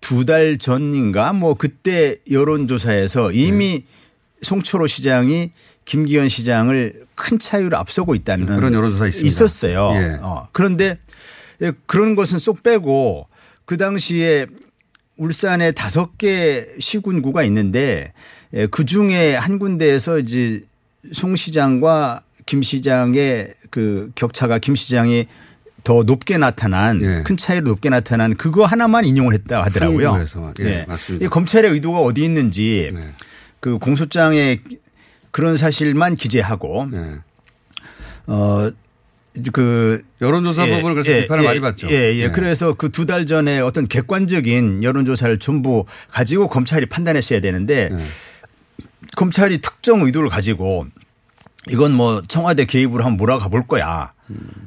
두 0.00 0.24
달 0.24 0.58
전인가 0.58 1.32
뭐 1.32 1.54
그때 1.54 2.16
여론조사에서 2.30 3.32
이미 3.32 3.84
네. 3.84 3.84
송철호 4.42 4.86
시장이 4.86 5.50
김기현 5.84 6.28
시장을 6.28 7.06
큰 7.14 7.38
차이로 7.38 7.76
앞서고 7.76 8.14
있다는 8.14 8.46
그런 8.46 8.72
여론조사 8.74 9.06
있습니다. 9.06 9.26
있었어요. 9.26 9.90
예. 9.94 10.18
어. 10.20 10.48
그런데 10.52 10.98
그런 11.86 12.14
것은 12.14 12.38
쏙 12.38 12.62
빼고 12.62 13.26
그 13.64 13.76
당시에 13.76 14.46
울산에 15.16 15.72
다섯 15.72 16.16
개 16.16 16.66
시군구가 16.78 17.42
있는데 17.44 18.12
그 18.70 18.84
중에 18.84 19.34
한 19.34 19.58
군데에서 19.58 20.18
이제 20.18 20.62
송 21.12 21.34
시장과 21.34 22.22
김 22.46 22.62
시장의 22.62 23.54
그 23.70 24.10
격차가 24.14 24.58
김 24.58 24.74
시장이 24.76 25.26
더 25.88 26.02
높게 26.02 26.36
나타난 26.36 27.00
예. 27.00 27.22
큰 27.24 27.38
차이로 27.38 27.66
높게 27.66 27.88
나타난 27.88 28.36
그거 28.36 28.66
하나만 28.66 29.06
인용을 29.06 29.32
했다 29.32 29.62
하더라고요. 29.62 30.08
한국에서. 30.08 30.52
예, 30.60 30.84
맞습니다. 30.86 31.24
이 31.24 31.28
검찰의 31.30 31.70
의도가 31.70 32.00
어디 32.00 32.22
있는지 32.24 32.90
네. 32.92 33.14
그 33.58 33.78
공소장에 33.78 34.58
그런 35.30 35.56
사실만 35.56 36.16
기재하고 36.16 36.88
네. 36.92 37.14
어 38.26 38.70
그 39.52 40.02
여론조사 40.20 40.66
부분을 40.66 40.94
그래서 40.96 41.12
비판을 41.22 41.44
많이 41.44 41.60
받죠. 41.60 41.86
예, 41.90 42.12
예. 42.16 42.26
네. 42.26 42.32
그래서 42.32 42.74
그 42.74 42.88
두 42.90 43.06
달 43.06 43.24
전에 43.24 43.60
어떤 43.60 43.86
객관적인 43.86 44.82
여론조사를 44.82 45.38
전부 45.38 45.84
가지고 46.10 46.48
검찰이 46.48 46.86
판단했어야 46.86 47.40
되는데 47.40 47.88
네. 47.90 48.04
검찰이 49.16 49.58
특정 49.58 50.02
의도를 50.02 50.28
가지고 50.28 50.86
이건 51.70 51.92
뭐 51.92 52.22
청와대 52.26 52.64
개입으로 52.64 53.04
한번 53.04 53.16
몰아가 53.18 53.48
볼 53.48 53.66
거야. 53.66 54.12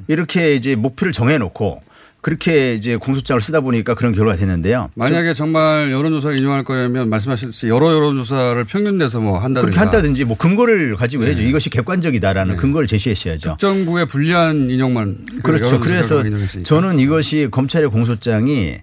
이렇게 0.08 0.54
이제 0.54 0.74
목표를 0.76 1.12
정해놓고 1.12 1.82
그렇게 2.20 2.74
이제 2.74 2.94
공소장을 2.96 3.40
쓰다 3.42 3.60
보니까 3.60 3.94
그런 3.94 4.14
결과가 4.14 4.36
됐는데요. 4.36 4.90
만약에 4.94 5.34
정말 5.34 5.90
여론조사를 5.90 6.36
인용할 6.38 6.62
거면 6.62 7.08
말씀하셨듯이 7.08 7.66
여러 7.68 7.92
여론조사를 7.92 8.64
평균 8.66 8.96
내서 8.96 9.18
뭐 9.18 9.38
한다든가 9.38 9.62
그렇게 9.62 9.78
한다든지 9.80 10.24
뭐 10.24 10.36
근거를 10.36 10.94
가지고 10.94 11.24
해야죠. 11.24 11.40
이것이 11.42 11.68
객관적이다라는 11.70 12.56
근거를 12.56 12.86
제시했어야죠. 12.86 13.56
특정부의 13.58 14.06
불리한 14.06 14.70
인용만 14.70 15.26
그 15.36 15.42
그렇죠. 15.42 15.80
그래서. 15.80 16.22
저는 16.62 17.00
이것이 17.00 17.48
검찰의 17.50 17.88
공소장이 17.90 18.76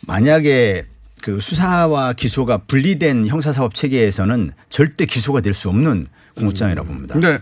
만약에 0.00 0.84
그 1.22 1.40
수사와 1.40 2.12
기소가 2.12 2.58
분리된 2.66 3.26
형사사법 3.26 3.74
체계에서는 3.74 4.52
절대 4.70 5.06
기소가 5.06 5.40
될 5.40 5.54
수 5.54 5.68
없는 5.68 6.06
공소장이라고 6.36 6.86
봅니다. 6.86 7.14
근데 7.14 7.38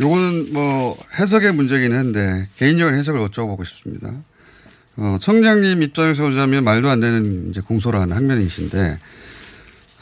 요거는 0.00 0.52
뭐 0.52 0.98
해석의 1.18 1.52
문제긴 1.52 1.94
한데 1.94 2.48
개인적인 2.56 2.98
해석을 2.98 3.20
여쭤보고 3.28 3.64
싶습니다. 3.64 4.12
어, 4.96 5.16
청장님 5.20 5.82
입장에서 5.82 6.24
보자면 6.24 6.64
말도 6.64 6.88
안 6.88 7.00
되는 7.00 7.50
이제 7.50 7.60
공소라는 7.60 8.14
항면이신데 8.16 8.98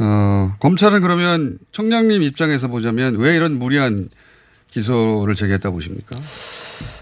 어, 0.00 0.54
검찰은 0.60 1.00
그러면 1.00 1.58
청장님 1.72 2.22
입장에서 2.22 2.68
보자면 2.68 3.16
왜 3.16 3.36
이런 3.36 3.58
무리한 3.58 4.08
기소를 4.70 5.34
제기했다 5.34 5.70
보십니까? 5.70 6.16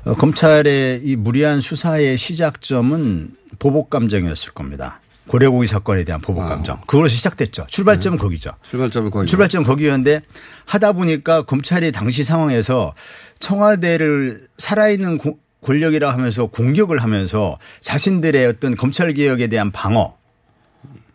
어, 0.05 0.15
검찰의 0.15 1.03
이 1.05 1.17
무리한 1.17 1.61
수사의 1.61 2.17
시작점은 2.17 3.31
보복 3.59 3.91
감정이었을 3.91 4.53
겁니다. 4.53 5.01
고래고기 5.29 5.67
사건에 5.67 6.05
대한 6.05 6.21
보복 6.21 6.45
아. 6.45 6.49
감정. 6.49 6.81
그걸로 6.87 7.09
시작됐죠. 7.09 7.67
출발점은 7.69 8.19
거기죠. 8.19 8.53
출발점은 8.63 9.11
거기. 9.11 9.27
출발점 9.27 9.65
거기였는데 9.65 10.23
하다 10.67 10.93
보니까 10.93 11.43
검찰이 11.43 11.91
당시 11.93 12.23
상황에서 12.25 12.95
청와대를 13.41 14.47
살아있는 14.59 15.19
고- 15.19 15.39
권력이라 15.63 16.13
하면서 16.13 16.47
공격을 16.47 17.03
하면서 17.03 17.59
자신들의 17.81 18.47
어떤 18.47 18.77
검찰 18.77 19.13
개혁에 19.13 19.49
대한 19.49 19.73
방어 19.73 20.17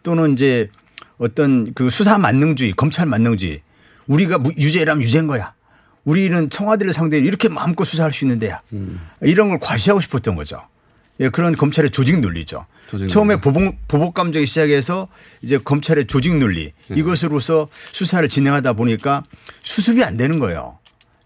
또는 0.03 0.33
이제 0.33 0.69
어떤 1.17 1.73
그 1.73 1.89
수사 1.89 2.17
만능주의, 2.17 2.73
검찰 2.73 3.05
만능주의 3.05 3.61
우리가 4.07 4.39
무- 4.39 4.51
유죄라면 4.57 5.03
유죄인 5.03 5.27
거야. 5.27 5.53
우리는 6.03 6.49
청와대를 6.49 6.91
상대로 6.93 7.23
이렇게 7.25 7.47
마음껏 7.47 7.83
수사할 7.85 8.11
수 8.11 8.25
있는 8.25 8.39
데야. 8.39 8.61
이런 9.21 9.49
걸 9.49 9.59
과시하고 9.59 10.01
싶었던 10.01 10.35
거죠. 10.35 10.59
예, 11.21 11.29
그런 11.29 11.55
검찰의 11.55 11.91
조직 11.91 12.19
논리죠. 12.19 12.65
조직 12.89 13.07
처음에. 13.07 13.39
보복, 13.39 13.75
보복 13.87 14.13
감정이 14.13 14.45
시작해서 14.45 15.07
이제 15.41 15.57
검찰의 15.57 16.07
조직 16.07 16.35
논리 16.37 16.73
이것으로서 16.89 17.69
수사를 17.91 18.27
진행하다 18.27 18.73
보니까 18.73 19.23
수습이 19.61 20.03
안 20.03 20.17
되는 20.17 20.39
거예요. 20.39 20.79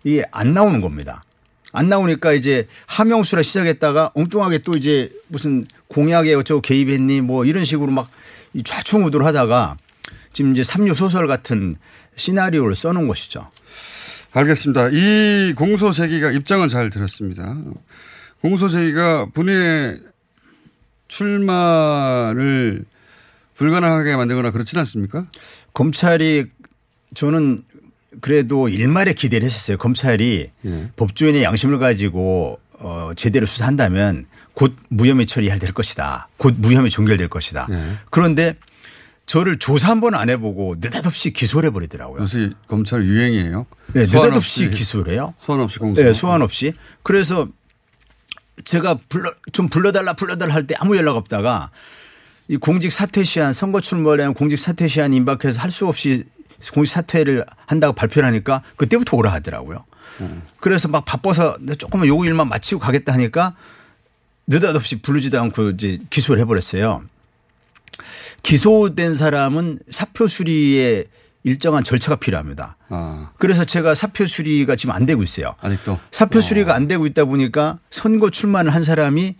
이게 0.04 0.24
안 0.32 0.54
나오는 0.54 0.82
겁니다. 0.82 1.24
안 1.72 1.90
나오니까 1.90 2.34
이제 2.34 2.68
하명수라 2.88 3.42
시작했다가 3.42 4.12
엉뚱하게 4.14 4.60
또 4.60 4.74
이제 4.74 5.12
무슨 5.28 5.66
공약에 5.88 6.34
어쩌고 6.34 6.62
개입했니 6.62 7.22
뭐 7.22 7.46
이런 7.46 7.66
식으로 7.66 7.92
막이 7.92 8.64
좌충우돌 8.64 9.26
하다가 9.26 9.78
지금 10.34 10.52
이제 10.52 10.64
삼류 10.64 10.94
소설 10.94 11.28
같은 11.28 11.76
시나리오를 12.16 12.76
써놓은 12.76 13.08
것이죠. 13.08 13.50
알겠습니다. 14.34 14.90
이 14.92 15.54
공소 15.56 15.92
제기가 15.92 16.32
입장은 16.32 16.68
잘 16.68 16.90
들었습니다. 16.90 17.56
공소 18.46 18.70
제기가 18.70 19.26
본인의 19.34 19.98
출마를 21.08 22.86
불가능하게 23.56 24.16
만들거나 24.16 24.52
그렇지는 24.52 24.82
않습니까? 24.82 25.26
검찰이 25.74 26.46
저는 27.16 27.62
그래도 28.22 28.70
일말에 28.70 29.14
기대를 29.14 29.48
했었어요. 29.48 29.78
검찰이 29.78 30.52
예. 30.64 30.92
법조인의 30.96 31.42
양심을 31.42 31.80
가지고 31.80 32.60
어 32.78 33.14
제대로 33.16 33.48
수사한다면 33.48 34.28
곧 34.54 34.76
무혐의 34.90 35.26
처리할 35.26 35.58
될 35.58 35.72
것이다. 35.72 36.28
곧 36.38 36.54
무혐의 36.60 36.92
종결될 36.92 37.30
것이다. 37.30 37.66
예. 37.72 37.84
그런데 38.12 38.54
저를 39.26 39.58
조사 39.58 39.90
한 39.90 40.02
번 40.02 40.14
안 40.14 40.30
해보고 40.30 40.76
느닷없이 40.80 41.34
기소를 41.34 41.70
해버리더라고요. 41.70 42.22
요새 42.22 42.52
검찰 42.68 43.08
유행이에요. 43.08 43.66
네, 43.94 44.02
느닷없이 44.02 44.66
없이, 44.66 44.70
기소를 44.70 45.14
해요. 45.14 45.34
소환 45.40 45.62
없이 45.62 45.80
공소. 45.80 46.04
네, 46.04 46.14
소환 46.14 46.44
없이. 46.44 46.74
그래서 47.02 47.48
제가 48.64 48.98
불러 49.10 49.32
좀 49.52 49.68
불러달라 49.70 50.14
불러달라 50.14 50.54
할 50.54 50.66
때 50.68 50.76
아무 50.80 50.96
연락 50.98 51.16
없다가 51.18 51.72
이 52.48 52.58
공직 52.58 52.92
사퇴 52.92 53.24
시한 53.24 53.54
선거 53.54 53.82
출마를 53.82 54.34
공직 54.34 54.58
사퇴 54.58 54.88
시한 54.88 55.14
임박해서 55.14 55.60
할 55.60 55.72
수 55.72 55.88
없이 55.88 56.24
공직 56.74 56.92
사퇴를 56.92 57.46
한다고 57.66 57.94
발표를 57.94 58.26
하니까 58.28 58.62
그때부터 58.78 59.18
오라 59.18 59.32
하더라고요. 59.34 59.84
그래서 60.62 60.88
막 60.88 61.04
바빠서 61.04 61.58
조금만 61.78 62.08
요구 62.08 62.26
일만 62.26 62.48
마치고 62.48 62.80
가겠다 62.80 63.12
하니까 63.14 63.56
느닷없이 64.48 65.02
부르지도 65.02 65.40
않고 65.42 65.72
이제 65.72 66.00
기소를 66.10 66.42
해버렸어요. 66.42 67.04
기소된 68.44 69.16
사람은 69.16 69.80
사표 69.90 70.28
수리에 70.28 71.06
일정한 71.46 71.84
절차가 71.84 72.16
필요합니다. 72.18 72.76
아, 72.90 73.30
그래서 73.38 73.64
제가 73.64 73.94
사표 73.94 74.26
수리가 74.26 74.76
지금 74.76 74.96
안 74.96 75.06
되고 75.06 75.22
있어요. 75.22 75.56
아직도. 75.62 76.00
사표 76.12 76.42
수리가 76.42 76.76
안 76.76 76.88
되고 76.88 77.06
있다 77.06 77.26
보니까 77.26 77.78
선거 77.92 78.32
출마를 78.32 78.74
한 78.74 78.84
사람이 78.84 79.36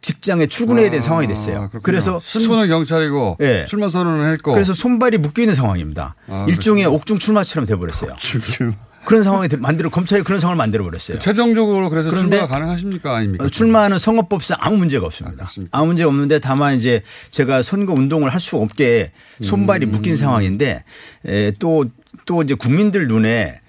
직장에 0.00 0.46
출근해야 0.46 0.90
되는 0.90 0.98
아, 0.98 1.02
상황이 1.02 1.28
됐어요. 1.28 1.68
그렇군요. 1.70 1.80
그래서 1.82 2.20
신분은 2.20 2.68
경찰이고 2.68 3.38
예. 3.40 3.64
출마 3.66 3.88
선언을 3.88 4.32
했고 4.32 4.52
그래서 4.54 4.74
손발이 4.74 5.18
묶여 5.18 5.42
있는 5.42 5.54
상황입니다. 5.54 6.16
아, 6.26 6.46
일종의 6.48 6.82
그렇군요. 6.82 6.96
옥중 6.98 7.18
출마처럼 7.20 7.64
돼버렸어요. 7.66 8.16
출마. 8.18 8.72
그런 9.06 9.22
상황이 9.22 9.48
돼- 9.48 9.56
만들어 9.56 9.88
검찰이 9.88 10.22
그런 10.22 10.40
상황을 10.40 10.58
만들어 10.58 10.84
버렸어요. 10.84 11.18
최종적으로 11.18 11.88
그래서 11.88 12.10
출마가 12.14 12.46
가능하십니까 12.48 13.16
아닙니까? 13.16 13.44
어, 13.44 13.48
출마하는 13.48 13.98
선거법상 13.98 14.58
아무 14.60 14.76
문제가 14.76 15.06
없습니다. 15.06 15.44
아? 15.44 15.48
아무 15.70 15.86
문제가 15.86 16.08
없는데 16.08 16.38
다만 16.40 16.76
이제 16.76 17.02
제가 17.30 17.62
선거 17.62 17.92
운동을 17.94 18.30
할 18.34 18.40
수 18.40 18.56
없게 18.58 19.12
손발이 19.42 19.86
음. 19.86 19.90
묶인 19.92 20.16
상황인데 20.16 20.84
에, 21.26 21.52
또, 21.58 21.86
또 22.26 22.42
이제 22.42 22.54
국민들 22.54 23.08
눈에 23.08 23.60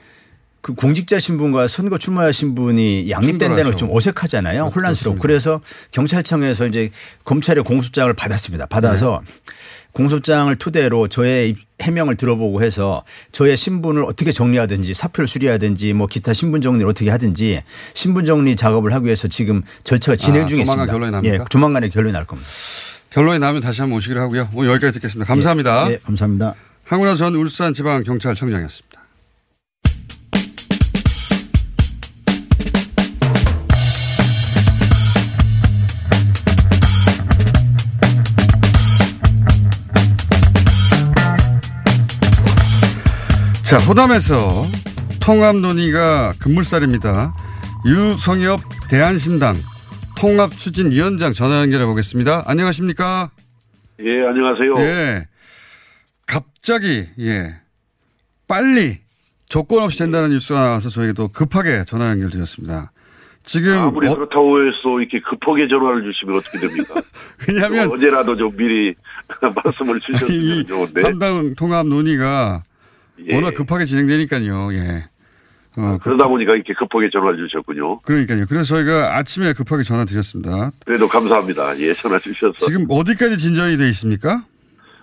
그 0.62 0.74
공직자 0.74 1.18
신분과 1.20 1.68
선거 1.68 1.98
출마하신 1.98 2.54
분이 2.54 3.10
양립된 3.10 3.56
데는. 3.56 3.78
좀 3.78 3.90
어색하잖아요. 3.96 4.66
혼란스럽고. 4.76 5.20
그래서 5.22 5.62
경찰청에서 5.92 6.68
이제 6.68 6.90
검찰의 7.24 7.64
공소장을 7.64 8.14
받았습니다. 8.14 8.66
받아서 8.66 9.22
네. 9.26 9.34
공소장을 9.98 10.56
토대로 10.58 11.08
저의 11.08 11.50
입- 11.50 11.66
해명을 11.82 12.16
들어보고 12.16 12.62
해서 12.62 13.04
저의 13.32 13.58
신분을 13.58 14.04
어떻게 14.06 14.32
정리하든지 14.32 14.94
사표를 14.94 15.28
수리하든지 15.28 15.94
뭐 15.94 16.06
기타 16.06 16.34
신분 16.34 16.62
정리를 16.62 16.88
어떻게 16.88 17.10
하든지 17.10 17.64
신분 17.96 18.24
정리 18.26 18.56
작업을 18.56 18.94
하기 18.94 19.06
위해서 19.06 19.28
지금 19.28 19.64
절차가 19.84 20.16
진행 20.16 20.44
아, 20.44 20.46
중에 20.46 20.64
조만간 20.64 20.86
있습니다. 20.86 20.94
결론이 20.94 21.12
납니까? 21.12 21.34
예, 21.36 21.40
조만간에 21.50 21.90
결론이 21.90 22.14
날 22.14 22.26
겁니다. 22.26 22.48
결론이 23.10 23.40
나면 23.40 23.62
다시 23.62 23.82
한번 23.82 23.98
오시기로 23.98 24.22
하고요. 24.22 24.50
오늘 24.54 24.70
여기까지 24.72 24.94
듣겠습니다. 25.00 25.28
감사합니다. 25.28 25.92
예, 25.92 25.98
감사합니다. 26.04 26.54
황운하 26.86 27.16
전 27.16 27.36
울산지방경찰청장이었습니다. 27.36 28.97
자, 43.68 43.76
호남에서 43.80 44.48
통합 45.22 45.58
논의가 45.58 46.32
급물살입니다. 46.42 47.36
유성엽 47.86 48.62
대한신당 48.90 49.58
통합추진위원장 50.18 51.34
전화 51.34 51.60
연결해 51.64 51.86
보겠습니다. 51.86 52.46
안녕하십니까? 52.48 53.30
예, 54.00 54.22
안녕하세요. 54.26 54.76
예. 54.78 55.28
갑자기, 56.26 57.10
예. 57.20 57.56
빨리 58.48 59.00
조건 59.50 59.84
없이 59.84 60.00
된다는 60.00 60.30
뉴스가 60.30 60.64
나와서 60.64 60.88
저에게도 60.88 61.28
급하게 61.34 61.84
전화 61.86 62.10
연결드렸습니다. 62.12 62.94
지금, 63.44 63.78
아무리 63.78 64.08
어, 64.08 64.16
그렇다고 64.16 64.62
해서 64.62 65.00
이렇게 65.02 65.20
급하게 65.30 65.68
전화를 65.68 66.04
주시면 66.10 66.38
어떻게 66.38 66.60
됩니까? 66.60 67.02
왜냐면, 67.50 67.92
어제라도 67.92 68.34
좀 68.38 68.56
미리 68.56 68.96
말씀을 69.66 69.98
이 69.98 70.00
주셨으면 70.06 70.68
좋은데. 70.68 71.02
3당 71.02 71.58
통합 71.58 71.86
논의가 71.86 72.64
예. 73.26 73.36
워낙 73.36 73.54
급하게 73.54 73.86
진행되니까요, 73.86 74.74
예. 74.74 75.06
어, 75.80 75.98
그러다 76.02 76.28
보니까 76.28 76.56
이렇게 76.56 76.74
급하게 76.74 77.10
전화를 77.12 77.38
주셨군요. 77.48 78.00
그러니까요. 78.00 78.46
그래서 78.50 78.76
저희가 78.76 79.16
아침에 79.18 79.54
급하게 79.54 79.84
전화 79.84 80.06
드렸습니다. 80.06 80.72
그래도 80.86 81.08
감사합니다. 81.08 81.78
예, 81.80 81.94
전화 81.94 82.18
주셔서. 82.18 82.54
지금 82.66 82.86
어디까지 82.90 83.38
진전이 83.38 83.78
돼 83.78 83.88
있습니까? 83.90 84.44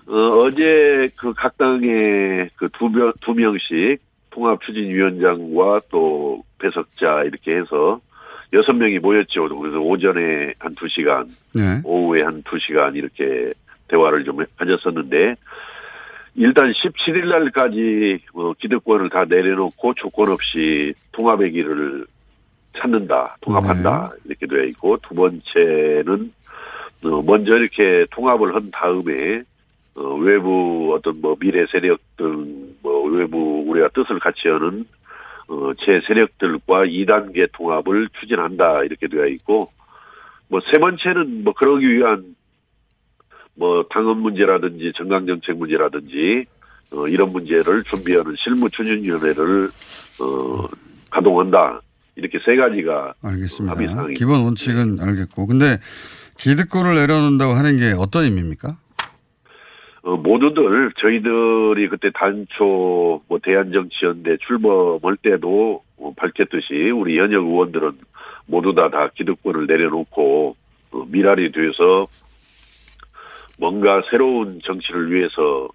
어, 0.06 0.50
제 0.50 1.08
그 1.16 1.32
각 1.34 1.56
당의 1.56 2.50
그 2.56 2.68
두 2.70 2.88
명, 2.88 3.12
두 3.20 3.32
명씩 3.34 4.00
통합추진위원장과 4.30 5.82
또 5.90 6.42
배석자 6.58 7.22
이렇게 7.24 7.56
해서 7.56 8.00
여섯 8.52 8.72
명이 8.72 8.98
모였죠. 8.98 9.48
그래서 9.48 9.78
오전에 9.78 10.54
한 10.58 10.74
두 10.74 10.86
시간, 10.88 11.28
네. 11.54 11.80
오후에 11.84 12.22
한 12.22 12.42
두 12.44 12.58
시간 12.58 12.94
이렇게 12.94 13.52
대화를 13.88 14.24
좀 14.24 14.38
가졌었는데 14.56 15.36
일단 16.36 16.72
17일 16.72 17.28
날까지 17.28 18.18
어, 18.34 18.52
기득권을 18.54 19.10
다 19.10 19.24
내려놓고 19.24 19.94
조건 19.94 20.30
없이 20.30 20.92
통합의 21.12 21.52
길을 21.52 22.06
찾는다, 22.76 23.36
통합한다 23.40 24.10
이렇게 24.24 24.46
되어 24.46 24.64
있고 24.64 24.96
두 24.98 25.14
번째는 25.14 26.32
어, 27.04 27.22
먼저 27.22 27.56
이렇게 27.56 28.06
통합을 28.10 28.54
한 28.54 28.70
다음에 28.72 29.42
어, 29.94 30.14
외부 30.16 30.92
어떤 30.96 31.20
뭐 31.20 31.36
미래 31.38 31.64
세력 31.70 32.00
등뭐 32.16 33.04
외부 33.12 33.64
우리가 33.68 33.88
뜻을 33.94 34.18
같이 34.18 34.48
하는 34.48 34.84
어, 35.46 35.72
제 35.84 36.00
세력들과 36.08 36.86
2단계 36.86 37.48
통합을 37.52 38.08
추진한다 38.20 38.82
이렇게 38.82 39.06
되어 39.06 39.26
있고 39.26 39.70
뭐 40.48 40.60
세 40.72 40.78
번째는 40.80 41.44
뭐 41.44 41.52
그러기 41.52 41.88
위한 41.88 42.34
뭐 43.56 43.84
당헌 43.90 44.18
문제라든지 44.18 44.92
정강 44.96 45.26
정책 45.26 45.56
문제라든지 45.56 46.46
어, 46.92 47.08
이런 47.08 47.30
문제를 47.32 47.82
준비하는 47.84 48.34
실무 48.42 48.68
추진위원회를 48.70 49.68
어, 50.20 50.68
가동한다 51.10 51.80
이렇게 52.16 52.38
세 52.44 52.56
가지가 52.56 53.14
알겠습니다. 53.22 54.06
기본 54.16 54.44
원칙은 54.44 55.00
알겠고. 55.00 55.46
근데 55.46 55.78
기득권을 56.38 56.94
내려놓는다고 56.94 57.52
하는 57.54 57.76
게 57.76 57.92
어떤 57.96 58.24
의미입니까? 58.24 58.76
어, 60.02 60.16
모두들 60.16 60.92
저희들이 61.00 61.88
그때 61.88 62.10
단초 62.14 63.22
뭐 63.26 63.38
대한정치연대 63.42 64.36
출범할 64.46 65.16
때도 65.22 65.82
어, 65.96 66.12
밝혔듯이 66.16 66.90
우리 66.90 67.18
현역 67.18 67.44
의원들은 67.46 67.92
모두 68.46 68.74
다다 68.74 69.08
기득권을 69.14 69.66
내려놓고 69.66 70.56
어, 70.92 71.04
미랄이 71.08 71.52
돼서 71.52 72.06
뭔가 73.58 74.02
새로운 74.10 74.58
정치를 74.64 75.12
위해서 75.12 75.68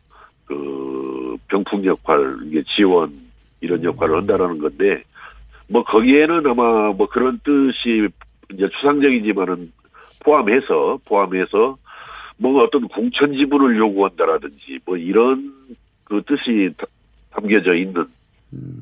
그 0.45 1.37
병풍 1.47 1.85
역할, 1.85 2.37
이게 2.45 2.63
지원 2.75 3.11
이런 3.61 3.83
역할을 3.83 4.17
한다라는 4.17 4.59
건데 4.59 5.03
뭐 5.67 5.83
거기에는 5.83 6.45
아마 6.47 6.91
뭐 6.93 7.07
그런 7.07 7.39
뜻이 7.43 8.07
이제 8.53 8.67
추상적이지만은 8.79 9.71
포함해서 10.25 10.99
포함해서 11.05 11.77
뭐 12.37 12.63
어떤 12.63 12.87
공천 12.87 13.33
지분을 13.33 13.77
요구한다라든지 13.77 14.79
뭐 14.85 14.97
이런 14.97 15.53
그 16.05 16.21
뜻이 16.25 16.73
다- 16.77 16.87
담겨져 17.31 17.75
있는 17.75 18.05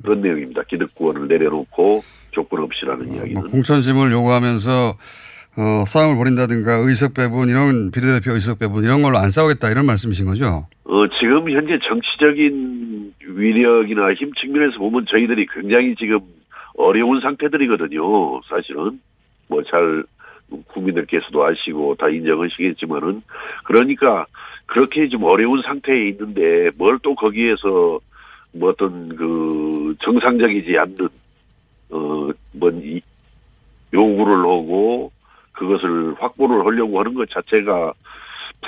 그런 0.01 0.21
내용입니다. 0.21 0.63
기득권을 0.63 1.27
내려놓고 1.27 2.01
조건 2.31 2.61
없이라는 2.63 3.13
이야기는. 3.15 3.41
뭐 3.41 3.51
공천심을 3.51 4.11
요구하면서 4.13 4.95
어, 5.57 5.85
싸움을 5.85 6.15
벌인다든가 6.17 6.75
의석 6.85 7.13
배분 7.15 7.49
이런 7.49 7.89
비례대표 7.91 8.31
의석 8.33 8.59
배분 8.59 8.83
이런 8.83 9.01
걸로 9.01 9.17
안 9.17 9.31
싸우겠다 9.31 9.69
이런 9.71 9.85
말씀이신 9.87 10.25
거죠? 10.27 10.67
어, 10.83 11.07
지금 11.19 11.49
현재 11.49 11.79
정치적인 11.87 13.13
위력이나 13.25 14.13
힘 14.13 14.31
측면에서 14.33 14.77
보면 14.77 15.05
저희들이 15.09 15.47
굉장히 15.53 15.95
지금 15.95 16.19
어려운 16.77 17.19
상태들이거든요. 17.21 18.41
사실은 18.47 18.99
뭐 19.47 19.63
잘 19.63 20.03
국민들께서도 20.67 21.43
아시고 21.43 21.95
다 21.95 22.07
인정하시겠지만은 22.07 23.21
그러니까 23.65 24.25
그렇게 24.65 25.09
좀 25.09 25.23
어려운 25.23 25.61
상태에 25.63 26.09
있는데 26.09 26.69
뭘 26.77 26.99
또 27.03 27.15
거기에서 27.15 27.99
뭐 28.53 28.69
어떤 28.69 29.09
그 29.15 29.95
정상적이지 30.03 30.77
않는 30.77 30.95
어뭐 31.89 32.31
요구를 33.93 34.35
하고 34.35 35.11
그것을 35.57 36.15
확보를 36.19 36.65
하려고 36.65 36.99
하는 36.99 37.13
것 37.13 37.29
자체가 37.29 37.93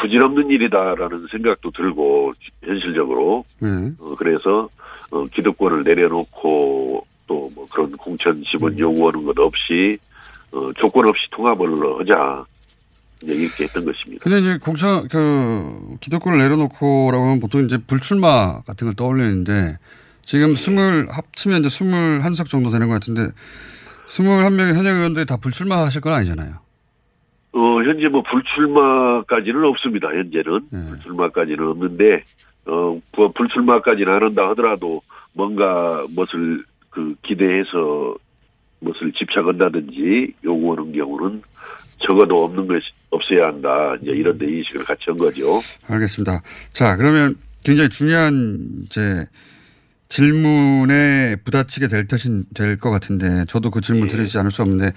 부질없는 0.02 0.50
일이다라는 0.50 1.28
생각도 1.32 1.72
들고 1.72 2.34
현실적으로 2.64 3.46
네. 3.60 3.92
어, 4.00 4.16
그래서 4.18 4.70
어, 5.12 5.26
기득권을 5.26 5.84
내려놓고 5.84 7.06
또 7.28 7.50
뭐 7.56 7.68
그런 7.72 7.92
공천 7.98 8.44
지분 8.52 8.78
요구하는 8.80 9.24
것 9.24 9.38
없이 9.40 9.98
어, 10.52 10.72
조건 10.80 11.08
없이 11.08 11.22
통합을 11.32 11.68
하자 12.00 12.46
이제 13.24 13.34
이렇게 13.34 13.64
했던 13.66 13.86
것입니다. 13.86 14.24
근데 14.24 14.40
이제 14.40 14.58
공천 14.58 15.08
그 15.08 15.96
기득권을 16.00 16.40
내려놓고라고 16.40 17.24
하면 17.26 17.40
보통 17.40 17.66
이제 17.66 17.78
불출마 17.78 18.62
같은 18.62 18.88
걸 18.88 18.96
떠올리는데 18.96 19.78
지금 20.24 20.56
스물 20.56 21.08
합치면 21.12 21.60
이제 21.60 21.70
스물 21.70 22.22
한 22.22 22.34
석 22.34 22.50
정도 22.50 22.70
되는 22.72 22.88
것 22.88 22.94
같은데 22.96 23.28
스물 24.08 24.44
한 24.44 24.56
명의 24.56 24.74
현역 24.76 24.96
의원들이 24.96 25.26
다 25.28 25.38
불출마하실 25.38 26.02
건 26.02 26.14
아니잖아요. 26.14 26.56
어, 27.52 27.82
현재 27.84 28.08
뭐 28.08 28.22
불출마까지는 28.24 29.64
없습니다. 29.66 30.08
현재는 30.10 30.60
네. 30.72 30.90
불출마까지는 30.90 31.68
없는데 31.68 32.24
어, 32.66 33.00
부- 33.12 33.32
불출마까지는 33.34 34.14
안 34.14 34.24
한다 34.24 34.50
하더라도 34.50 35.02
뭔가 35.34 36.06
무엇을 36.10 36.60
그 36.90 37.16
기대해서 37.24 38.16
무엇을 38.82 39.12
집착한다든지 39.14 40.34
요구하는 40.44 40.92
경우는 40.94 41.42
적어도 42.08 42.46
없는 42.46 42.68
것이 42.68 42.82
없어야 43.10 43.48
한다. 43.48 43.96
이제 44.02 44.12
이런 44.12 44.38
데 44.38 44.46
인식을 44.46 44.86
같이 44.86 45.02
한 45.08 45.18
거죠. 45.18 45.60
알겠습니다. 45.88 46.42
자, 46.72 46.96
그러면 46.96 47.36
굉장히 47.66 47.90
중요한 47.90 48.84
이제 48.86 49.26
질문에 50.08 51.36
부딪히게 51.44 51.88
될 51.88 52.08
것인 52.08 52.46
될 52.56 52.78
것 52.78 52.90
같은데 52.90 53.46
저도 53.48 53.70
그 53.70 53.82
질문 53.82 54.04
을 54.04 54.08
드리지 54.10 54.38
않을 54.40 54.50
수 54.52 54.62
없는데 54.62 54.92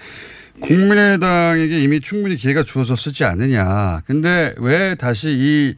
국민의당에게 0.63 1.81
이미 1.81 1.99
충분히 1.99 2.35
기회가 2.35 2.63
주어서 2.63 2.95
쓰지 2.95 3.25
않느냐. 3.25 3.99
근데 4.05 4.55
왜 4.59 4.95
다시 4.95 5.29
이 5.29 5.75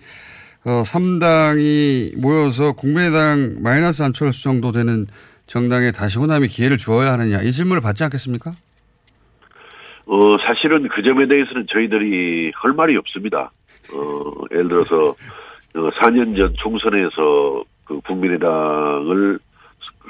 어, 0.65 0.81
3당이 0.83 2.19
모여서 2.19 2.73
국민의당 2.73 3.57
마이너스 3.61 4.03
안철수 4.03 4.43
정도 4.43 4.71
되는 4.71 5.05
정당에 5.47 5.91
다시 5.91 6.17
호남이 6.19 6.47
기회를 6.47 6.77
주어야 6.77 7.13
하느냐. 7.13 7.41
이 7.41 7.51
질문을 7.51 7.81
받지 7.81 8.03
않겠습니까? 8.03 8.51
어, 10.07 10.37
사실은 10.45 10.87
그 10.87 11.01
점에 11.03 11.27
대해서는 11.27 11.65
저희들이 11.71 12.51
할 12.55 12.73
말이 12.73 12.95
없습니다. 12.97 13.51
어, 13.93 14.31
예를 14.51 14.67
들어서, 14.69 15.15
어, 15.75 15.89
4년 15.99 16.39
전 16.39 16.53
총선에서 16.57 17.63
그 17.85 17.99
국민의당을 18.01 19.39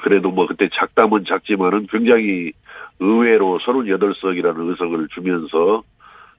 그래도 0.02 0.30
뭐 0.30 0.46
그때 0.46 0.68
작다면 0.74 1.24
작지만은 1.26 1.86
굉장히 1.90 2.52
의외로 2.98 3.58
38석이라는 3.58 4.70
의석을 4.70 5.08
주면서 5.14 5.82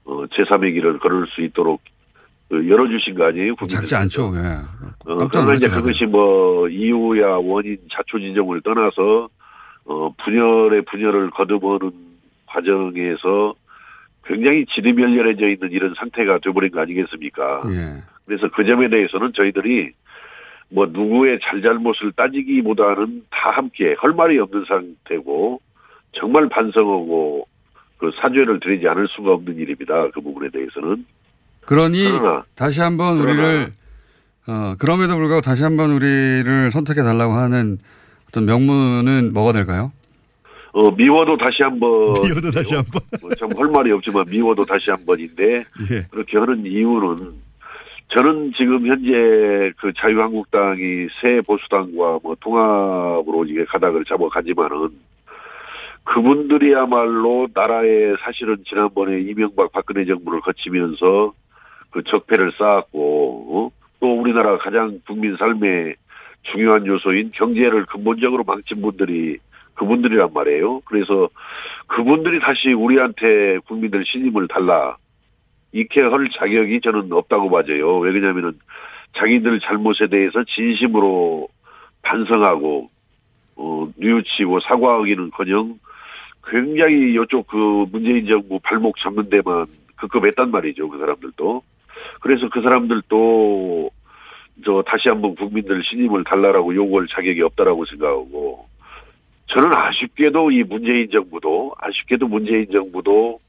어, 0.04 0.24
제3의 0.26 0.74
길을 0.74 0.98
걸을 0.98 1.26
수 1.28 1.42
있도록 1.42 1.80
그 2.48 2.68
열어주신 2.68 3.14
거 3.14 3.26
아니에요? 3.26 3.54
작지 3.68 3.94
않죠. 3.94 4.32
예. 4.36 5.10
어, 5.10 5.18
그러나 5.30 5.54
이제 5.54 5.68
그것이 5.68 6.06
뭐 6.06 6.66
이유야 6.68 7.26
원인 7.42 7.76
자초지종을 7.92 8.62
떠나서 8.62 9.28
어 9.84 10.10
분열의 10.24 10.82
분열을 10.82 11.30
거듭오는 11.30 11.90
과정에서 12.46 13.54
굉장히 14.24 14.64
지리멸렬해져 14.74 15.48
있는 15.48 15.72
이런 15.72 15.94
상태가 15.98 16.38
돼버린 16.42 16.70
거 16.70 16.80
아니겠습니까? 16.80 17.62
예. 17.68 18.02
그래서 18.24 18.48
그 18.54 18.64
점에 18.64 18.88
대해서는 18.88 19.32
저희들이 19.34 19.92
뭐 20.70 20.86
누구의 20.86 21.38
잘잘못을 21.42 22.12
따지기보다는 22.12 23.24
다 23.30 23.50
함께 23.50 23.94
할 23.98 24.14
말이 24.14 24.38
없는 24.38 24.64
상태고 24.68 25.60
정말 26.12 26.48
반성하고 26.48 27.46
그 27.98 28.10
사죄를 28.20 28.60
드리지 28.60 28.86
않을 28.88 29.08
수가 29.08 29.32
없는 29.32 29.56
일입니다. 29.56 30.08
그 30.14 30.20
부분에 30.20 30.48
대해서는. 30.50 31.04
그러니 31.66 32.04
그러나 32.04 32.44
다시 32.54 32.80
한번 32.80 33.18
그러나 33.18 33.42
우리를 33.42 33.72
어, 34.48 34.74
그럼에도 34.78 35.16
불구하고 35.16 35.42
다시 35.42 35.62
한번 35.62 35.90
우리를 35.90 36.70
선택해 36.70 37.02
달라고 37.02 37.34
하는 37.34 37.78
어떤 38.28 38.46
명문은 38.46 39.32
뭐가 39.34 39.52
될까요? 39.52 39.92
어, 40.72 40.90
미워도 40.92 41.36
다시 41.36 41.62
한 41.62 41.78
번. 41.80 41.90
미워도 42.22 42.50
다시 42.50 42.74
한 42.74 42.84
번. 42.84 43.02
뭐참할 43.20 43.68
말이 43.70 43.90
없지만 43.92 44.24
미워도 44.30 44.64
다시 44.64 44.90
한 44.90 45.04
번인데 45.04 45.64
예. 45.90 46.06
그렇게 46.10 46.38
하는 46.38 46.64
이유는 46.64 47.16
저는 48.14 48.52
지금 48.56 48.86
현재 48.86 49.72
그 49.78 49.92
자유한국당이 49.98 51.08
새 51.20 51.42
보수당과 51.42 52.20
뭐 52.22 52.34
통합으로 52.40 53.44
이게 53.46 53.64
가닥을 53.66 54.04
잡아가지만은 54.06 54.90
그분들이야말로 56.08 57.48
나라에 57.54 58.14
사실은 58.24 58.56
지난번에 58.66 59.20
이명박 59.20 59.72
박근혜 59.72 60.06
정부를 60.06 60.40
거치면서 60.40 61.34
그 61.90 62.02
적폐를 62.02 62.52
쌓았고 62.56 63.46
어? 63.50 63.70
또 64.00 64.18
우리나라 64.18 64.56
가장 64.56 65.00
국민 65.06 65.36
삶의 65.36 65.96
중요한 66.50 66.86
요소인 66.86 67.32
경제를 67.34 67.84
근본적으로 67.86 68.44
망친 68.44 68.80
분들이 68.80 69.36
그분들이란 69.74 70.32
말이에요. 70.32 70.80
그래서 70.86 71.28
그분들이 71.86 72.40
다시 72.40 72.72
우리한테 72.72 73.58
국민들 73.66 74.02
신임을 74.06 74.48
달라 74.48 74.96
이렇게 75.72 76.02
할 76.02 76.30
자격이 76.38 76.80
저는 76.80 77.12
없다고 77.12 77.50
봐져요. 77.50 77.98
왜 77.98 78.12
그러냐면은 78.12 78.58
자기들 79.18 79.60
잘못에 79.60 80.08
대해서 80.10 80.42
진심으로 80.44 81.48
반성하고 82.02 82.88
어 83.56 83.88
뉘우치고 83.96 84.60
사과하기는커녕 84.60 85.78
굉장히 86.50 87.12
이쪽 87.12 87.46
그 87.46 87.86
문재인 87.90 88.26
정부 88.26 88.58
발목 88.60 88.96
잡는 88.98 89.28
데만 89.28 89.66
급급했단 89.96 90.50
말이죠. 90.50 90.88
그 90.88 90.98
사람들도. 90.98 91.62
그래서 92.20 92.48
그 92.48 92.62
사람들도 92.62 93.90
저 94.64 94.82
다시 94.86 95.08
한번 95.08 95.34
국민들 95.34 95.82
신임을 95.84 96.24
달라라고 96.24 96.74
요구할 96.74 97.06
자격이 97.08 97.42
없다라고 97.42 97.84
생각하고 97.86 98.66
저는 99.46 99.70
아쉽게도 99.74 100.50
이 100.50 100.62
문재인 100.64 101.08
정부도 101.10 101.74
아쉽게도 101.78 102.26
문재인 102.26 102.66
정부도 102.70 103.40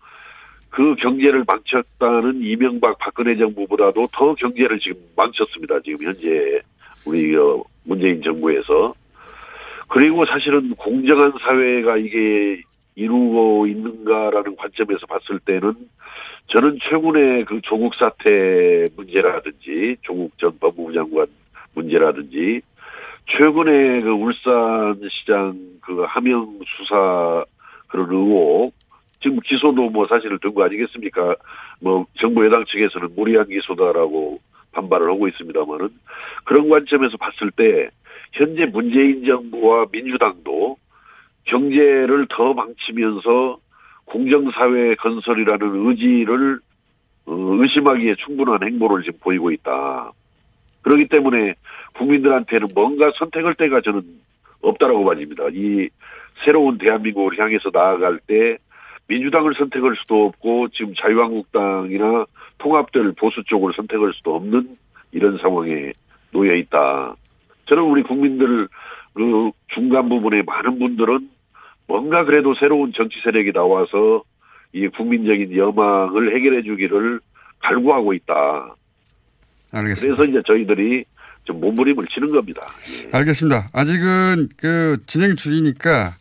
그 0.69 0.95
경제를 0.95 1.43
망쳤다는 1.47 2.41
이명박 2.41 2.97
박근혜 2.99 3.35
정부보다도 3.35 4.07
더 4.11 4.35
경제를 4.35 4.79
지금 4.79 4.97
망쳤습니다. 5.15 5.79
지금 5.81 6.05
현재 6.05 6.61
우리 7.07 7.35
어, 7.35 7.63
문재인 7.83 8.21
정부에서 8.21 8.93
그리고 9.87 10.21
사실은 10.27 10.69
공정한 10.75 11.33
사회가 11.41 11.97
이게 11.97 12.61
이루고 12.99 13.67
있는가라는 13.67 14.57
관점에서 14.57 15.05
봤을 15.07 15.39
때는 15.39 15.73
저는 16.47 16.79
최근에 16.89 17.45
그 17.45 17.61
조국 17.63 17.95
사태 17.95 18.87
문제라든지 18.97 19.95
조국 20.01 20.37
전 20.37 20.57
법무부 20.59 20.91
장관 20.93 21.27
문제라든지 21.75 22.61
최근에 23.27 24.01
그 24.01 24.09
울산시장 24.09 25.57
그 25.81 26.03
하명 26.07 26.59
수사 26.77 27.45
그런 27.87 28.09
의혹 28.11 28.73
지금 29.21 29.39
기소도 29.39 29.89
뭐 29.89 30.07
사실 30.07 30.37
된 30.39 30.53
거 30.53 30.63
아니겠습니까? 30.63 31.35
뭐 31.81 32.05
정부 32.19 32.45
여당 32.45 32.65
측에서는 32.65 33.15
무리한 33.15 33.47
기소다라고 33.47 34.39
반발을 34.73 35.09
하고 35.09 35.27
있습니다만은 35.27 35.89
그런 36.45 36.67
관점에서 36.69 37.17
봤을 37.17 37.51
때 37.51 37.89
현재 38.33 38.65
문재인 38.65 39.25
정부와 39.25 39.85
민주당도 39.91 40.77
경제를 41.49 42.27
더 42.29 42.53
망치면서 42.53 43.57
공정사회 44.05 44.95
건설이라는 44.95 45.87
의지를 45.87 46.59
어, 47.25 47.33
의심하기에 47.33 48.15
충분한 48.25 48.63
행보를 48.63 49.03
지금 49.03 49.19
보이고 49.21 49.51
있다. 49.51 50.11
그렇기 50.81 51.07
때문에 51.09 51.53
국민들한테는 51.93 52.69
뭔가 52.73 53.11
선택할 53.17 53.55
때가 53.55 53.81
저는 53.81 54.01
없다라고 54.61 55.05
봐집니다. 55.05 55.45
이 55.51 55.89
새로운 56.43 56.77
대한민국을 56.77 57.37
향해서 57.37 57.69
나아갈 57.71 58.19
때 58.25 58.57
민주당을 59.07 59.53
선택할 59.55 59.95
수도 60.01 60.25
없고 60.27 60.69
지금 60.69 60.93
자유한국당이나 60.95 62.25
통합될 62.59 63.13
보수 63.13 63.43
쪽을 63.43 63.73
선택할 63.75 64.13
수도 64.13 64.35
없는 64.35 64.75
이런 65.11 65.37
상황에 65.39 65.93
놓여 66.31 66.55
있다. 66.55 67.15
저는 67.65 67.83
우리 67.83 68.03
국민들 68.03 68.67
그 69.13 69.51
중간 69.73 70.09
부분에 70.09 70.43
많은 70.43 70.79
분들은 70.79 71.29
뭔가 71.89 72.23
그래도 72.23 72.53
새로운 72.59 72.93
정치 72.95 73.15
세력이 73.23 73.51
나와서 73.51 74.23
이 74.73 74.87
국민적인 74.89 75.57
여망을 75.57 76.35
해결해 76.35 76.61
주기를 76.61 77.19
갈구하고 77.63 78.13
있다. 78.13 78.75
알겠습니다. 79.73 80.15
그래서 80.21 80.29
이제 80.31 80.41
저희들이 80.45 81.03
좀 81.45 81.59
몸부림을 81.59 82.05
치는 82.13 82.31
겁니다. 82.31 82.61
예. 83.05 83.17
알겠습니다. 83.17 83.69
아직은 83.73 84.49
그 84.55 84.97
진행 85.07 85.35
중이니까 85.35 86.13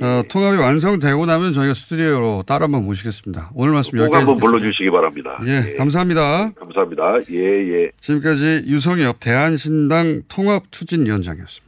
어, 0.00 0.22
예. 0.22 0.28
통합이 0.28 0.58
완성되고 0.58 1.24
나면 1.24 1.52
저희가 1.54 1.72
스튜디오로 1.72 2.44
따로 2.46 2.64
한번 2.64 2.84
모시겠습니다. 2.84 3.50
오늘 3.54 3.72
말씀 3.72 3.92
꼭 3.96 4.04
여기까지 4.04 4.26
한번. 4.26 4.36
불러주시기 4.38 4.90
바랍니다. 4.90 5.38
예, 5.46 5.74
감사합니다. 5.78 6.50
감사합니다. 6.52 7.18
예, 7.30 7.38
예. 7.38 7.90
지금까지 7.98 8.64
유성엽 8.66 9.20
대한신당 9.20 10.22
통합추진위원장이었습니다. 10.28 11.67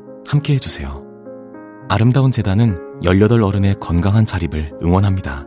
함께 0.25 0.53
해주세요. 0.53 1.03
아름다운 1.89 2.31
재단은 2.31 2.77
18 3.03 3.43
어른의 3.43 3.75
건강한 3.79 4.25
자립을 4.25 4.71
응원합니다. 4.81 5.45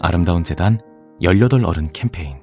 아름다운 0.00 0.42
재단 0.42 0.80
18 1.20 1.64
어른 1.64 1.90
캠페인. 1.92 2.36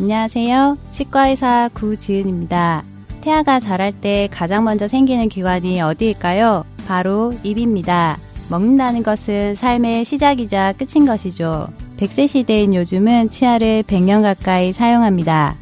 안녕하세요. 0.00 0.78
치과의사 0.90 1.70
구지은입니다. 1.74 2.84
태아가 3.20 3.60
자랄 3.60 3.92
때 3.92 4.28
가장 4.32 4.64
먼저 4.64 4.88
생기는 4.88 5.28
기관이 5.28 5.80
어디일까요? 5.80 6.64
바로 6.88 7.34
입입니다. 7.44 8.18
먹는다는 8.50 9.04
것은 9.04 9.54
삶의 9.54 10.04
시작이자 10.04 10.72
끝인 10.72 11.06
것이죠. 11.06 11.68
100세 11.98 12.26
시대인 12.26 12.74
요즘은 12.74 13.30
치아를 13.30 13.84
100년 13.84 14.22
가까이 14.22 14.72
사용합니다. 14.72 15.61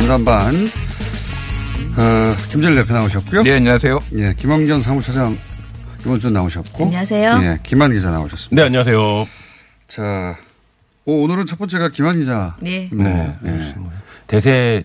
전담반. 0.00 0.54
어, 1.96 2.36
김재일 2.50 2.76
대표 2.76 2.92
나오셨고요. 2.94 3.42
네, 3.42 3.56
안녕하세요. 3.56 3.98
예, 4.18 4.32
김원견 4.38 4.80
사무처장 4.82 5.36
이번 6.02 6.20
주 6.20 6.30
나오셨고. 6.30 6.84
안녕하세요. 6.84 7.40
예, 7.42 7.58
김한 7.64 7.92
기자 7.92 8.10
나오셨습니다. 8.10 8.54
네, 8.62 8.66
안녕하세요. 8.66 9.26
자, 9.88 10.36
오, 11.04 11.24
오늘은 11.24 11.46
첫 11.46 11.58
번째가 11.58 11.88
김한 11.88 12.20
기자. 12.20 12.54
네. 12.60 12.88
네. 12.92 13.34
예. 13.44 13.74
대세 14.28 14.84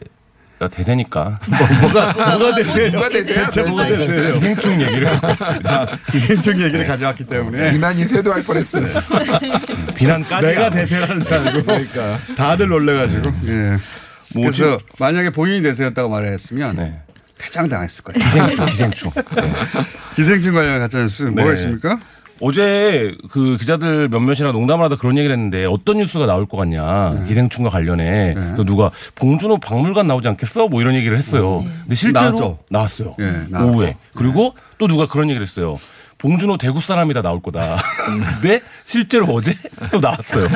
대세니까. 0.72 1.40
뭐가 1.82 2.14
뭐가 2.38 2.56
되세요? 2.56 2.92
뭐가 2.94 3.10
되세요? 3.10 3.46
대체 3.46 3.64
뭐가 3.64 3.86
되세요? 3.86 4.34
기생충 4.34 4.82
얘기를 4.82 5.08
하고 5.14 5.32
있습니다. 5.32 5.70
자, 5.86 5.98
기생충 6.12 6.60
얘기를 6.62 6.86
가져왔기 6.88 7.26
때문에 7.26 7.74
비난이 7.74 8.06
쇄도할 8.06 8.42
뻔했어요. 8.44 8.86
비난까지. 9.94 10.48
내가 10.48 10.70
대세라는 10.72 11.22
줄 11.22 11.34
알고 11.34 11.64
그러니까. 11.64 12.18
다들 12.36 12.70
놀래가지고 12.70 13.32
예. 13.50 13.78
뭐 14.34 14.44
그래서 14.44 14.78
만약에 15.00 15.30
본인이 15.32 15.62
대세였다고 15.62 16.10
말했으면 16.10 16.76
네. 16.76 17.02
퇴장 17.38 17.68
당했을 17.68 18.04
거예요. 18.04 18.24
기생충, 18.24 18.66
기생충. 18.68 19.12
네. 19.36 19.54
기생충 20.16 20.54
관련 20.54 20.80
가짜뉴스 20.80 21.24
뭐가 21.24 21.50
네. 21.50 21.54
있습니까? 21.54 22.00
어제 22.42 23.16
그 23.32 23.58
기자들 23.58 24.10
몇몇이랑 24.10 24.52
농담을 24.54 24.84
하다 24.86 24.96
그런 24.98 25.18
얘기를 25.18 25.34
했는데 25.34 25.66
어떤 25.66 25.98
뉴스가 25.98 26.26
나올 26.26 26.46
것 26.46 26.58
같냐 26.58 27.26
기생충과 27.28 27.70
관련해 27.70 28.34
그래서 28.34 28.64
누가 28.64 28.92
봉준호 29.16 29.60
박물관 29.60 30.08
나오지 30.08 30.28
않겠어 30.30 30.68
뭐 30.68 30.82
이런 30.82 30.96
얘기를 30.96 31.16
했어요. 31.16 31.64
근데 31.84 31.96
실제로 31.96 32.26
나왔죠? 32.26 32.60
나왔어요. 32.70 33.16
예, 33.20 33.44
나왔고. 33.50 33.72
오후에 33.72 33.96
그리고 34.16 34.56
또 34.78 34.88
누가 34.88 35.08
그런 35.08 35.30
얘기를 35.30 35.46
했어요. 35.46 35.80
봉준호 36.24 36.56
대구 36.58 36.80
사람이다 36.80 37.22
나올 37.22 37.42
거다. 37.42 37.78
근데 38.42 38.62
실제로 38.86 39.26
어제 39.26 39.54
또 39.92 40.00
나왔어요. 40.00 40.48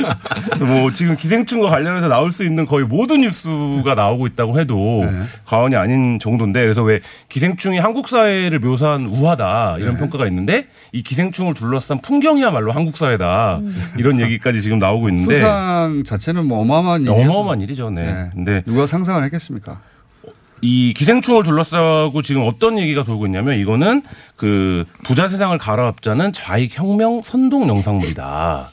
뭐 0.60 0.92
지금 0.92 1.16
기생충과 1.16 1.68
관련해서 1.68 2.08
나올 2.08 2.32
수 2.32 2.44
있는 2.44 2.66
거의 2.66 2.84
모든 2.84 3.22
뉴스가 3.22 3.94
나오고 3.94 4.26
있다고 4.26 4.60
해도 4.60 5.04
과언이 5.46 5.74
아닌 5.74 6.18
정도인데 6.18 6.60
그래서 6.60 6.82
왜 6.82 7.00
기생충이 7.30 7.78
한국 7.78 8.08
사회를 8.08 8.58
묘사한 8.58 9.06
우화다 9.06 9.78
이런 9.78 9.96
평가가 9.96 10.26
있는데 10.26 10.68
이 10.92 11.02
기생충을 11.02 11.54
둘러싼 11.54 11.98
풍경이야말로 12.02 12.72
한국 12.72 12.98
사회다 12.98 13.60
이런 13.96 14.20
얘기까지 14.20 14.60
지금 14.60 14.78
나오고 14.78 15.08
있는데 15.08 15.36
수상 15.36 16.02
자체는 16.04 16.44
뭐 16.44 16.60
어마어마한 16.60 17.02
일이에요. 17.02 17.30
어마어마한 17.30 17.62
일이죠. 17.62 17.88
네. 17.88 18.12
네. 18.12 18.30
근데 18.34 18.62
누가 18.66 18.86
상상을 18.86 19.24
했겠습니까? 19.24 19.80
이 20.62 20.94
기생충을 20.96 21.42
둘러싸고 21.42 22.22
지금 22.22 22.42
어떤 22.42 22.78
얘기가 22.78 23.04
돌고 23.04 23.26
있냐면 23.26 23.56
이거는 23.58 24.02
그 24.36 24.84
부자 25.04 25.28
세상을 25.28 25.56
갈아엎자는 25.58 26.32
좌익 26.32 26.76
혁명 26.78 27.22
선동 27.22 27.68
영상물이다. 27.68 28.70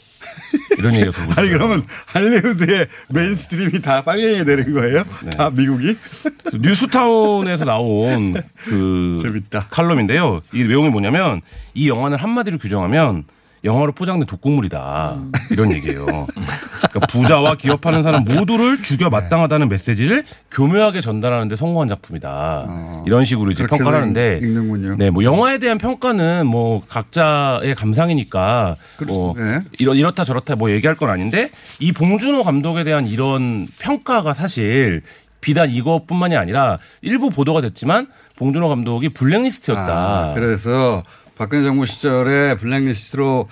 이런 0.78 0.94
얘기가 0.96 1.12
돌고 1.12 1.32
있어요. 1.34 1.42
아니 1.42 1.50
그러면 1.52 1.86
할리우드의 2.06 2.88
mainstream이 3.10 3.82
다 3.82 4.02
빨갱이 4.04 4.46
되는 4.46 4.74
거예요? 4.74 5.04
네. 5.24 5.30
다 5.32 5.50
미국이? 5.50 5.98
그 6.46 6.58
뉴스타운에서 6.62 7.66
나온 7.66 8.34
그 8.64 9.20
재밌다. 9.22 9.68
칼럼인데요. 9.70 10.42
이 10.54 10.64
내용이 10.64 10.90
뭐냐면 10.90 11.42
이 11.74 11.90
영화는 11.90 12.18
한마디로 12.18 12.58
규정하면 12.60 13.26
영화로 13.64 13.94
포장된 13.94 14.26
독극물이다. 14.26 15.18
이런 15.52 15.72
얘기예요. 15.72 16.06
그러니까 16.06 17.00
부자와 17.10 17.56
기업하는 17.56 18.04
사람 18.04 18.26
모두를 18.26 18.82
죽여 18.82 19.10
마땅하다는 19.10 19.70
메시지를 19.70 20.26
교묘하게 20.52 21.00
전달하는데 21.00 21.56
성공한 21.56 21.88
작품이다. 21.88 23.04
이런 23.06 23.24
식으로 23.24 23.52
이제 23.52 23.66
평가를 23.66 24.00
하는데 24.00 24.40
읽는군요. 24.42 24.96
네, 24.98 25.10
뭐 25.10 25.24
영화에 25.24 25.60
대한 25.60 25.78
평가는 25.78 26.46
뭐 26.46 26.84
각자의 26.88 27.76
감상이니까 27.76 28.76
뭐 29.08 29.34
네. 29.38 29.62
이러, 29.80 29.94
이렇다 29.94 30.26
저렇다 30.26 30.56
뭐 30.56 30.70
얘기할 30.72 30.98
건 30.98 31.10
아닌데 31.10 31.50
이 31.80 31.94
봉준호 31.94 32.44
감독에 32.44 32.84
대한 32.84 33.08
이런 33.08 33.68
평가가 33.80 34.34
사실 34.34 35.02
비단 35.40 35.70
이것뿐만이 35.70 36.36
아니라 36.36 36.80
일부 37.02 37.30
보도가 37.30 37.62
됐지만 37.62 38.08
봉준호 38.36 38.70
감독이 38.70 39.10
블랙리스트였다. 39.10 39.94
아, 39.94 40.34
그래서 40.34 41.04
박근혜 41.44 41.62
정부 41.64 41.86
시절에 41.86 42.56
블랙리스트로 42.56 43.50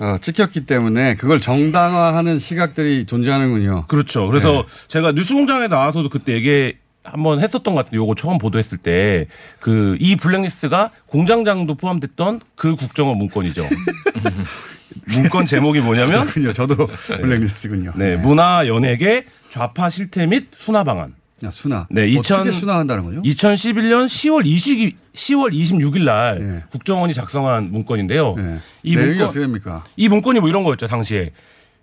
어, 0.00 0.16
찍혔기 0.20 0.66
때문에 0.66 1.16
그걸 1.16 1.40
정당화하는 1.40 2.38
시각들이 2.38 3.06
존재하는군요. 3.06 3.86
그렇죠. 3.88 4.28
그래서 4.28 4.52
네. 4.52 4.62
제가 4.86 5.10
뉴스공장에 5.12 5.66
나와서도 5.66 6.10
그때 6.10 6.32
얘기 6.34 6.76
한번 7.02 7.40
했었던 7.40 7.74
것 7.74 7.74
같은데 7.74 7.96
요거 7.96 8.14
처음 8.14 8.38
보도했을 8.38 8.78
때 8.78 9.26
그 9.58 9.96
이 10.00 10.14
블랙리스트가 10.14 10.90
공장장도 11.06 11.74
포함됐던 11.74 12.40
그 12.54 12.76
국정원 12.76 13.18
문건이죠. 13.18 13.66
문건 15.12 15.46
제목이 15.46 15.80
뭐냐면 15.80 16.20
그렇군요. 16.22 16.52
저도 16.52 16.86
블랙리스트군요. 17.20 17.94
네, 17.96 18.16
문화 18.16 18.68
연예계 18.68 19.24
좌파 19.48 19.90
실태 19.90 20.24
및 20.26 20.48
순화 20.56 20.84
방안. 20.84 21.14
야, 21.42 21.50
순화. 21.50 21.86
네, 21.90 22.02
어떻게 22.02 22.34
2000 22.34 22.52
순화한다는 22.52 23.04
거죠? 23.04 23.22
2011년 23.22 24.06
10월 24.06 24.46
20 24.46 24.96
10월 25.14 25.52
26일 25.52 26.04
날 26.04 26.38
네. 26.38 26.62
국정원이 26.70 27.12
작성한 27.14 27.70
문건인데요. 27.70 28.34
네. 28.36 28.58
이 28.82 28.96
문건 28.96 29.26
어떻게 29.26 29.40
됩니까? 29.40 29.84
이 29.96 30.08
문건이 30.08 30.40
뭐 30.40 30.48
이런 30.48 30.62
거였죠 30.62 30.86
당시에. 30.86 31.30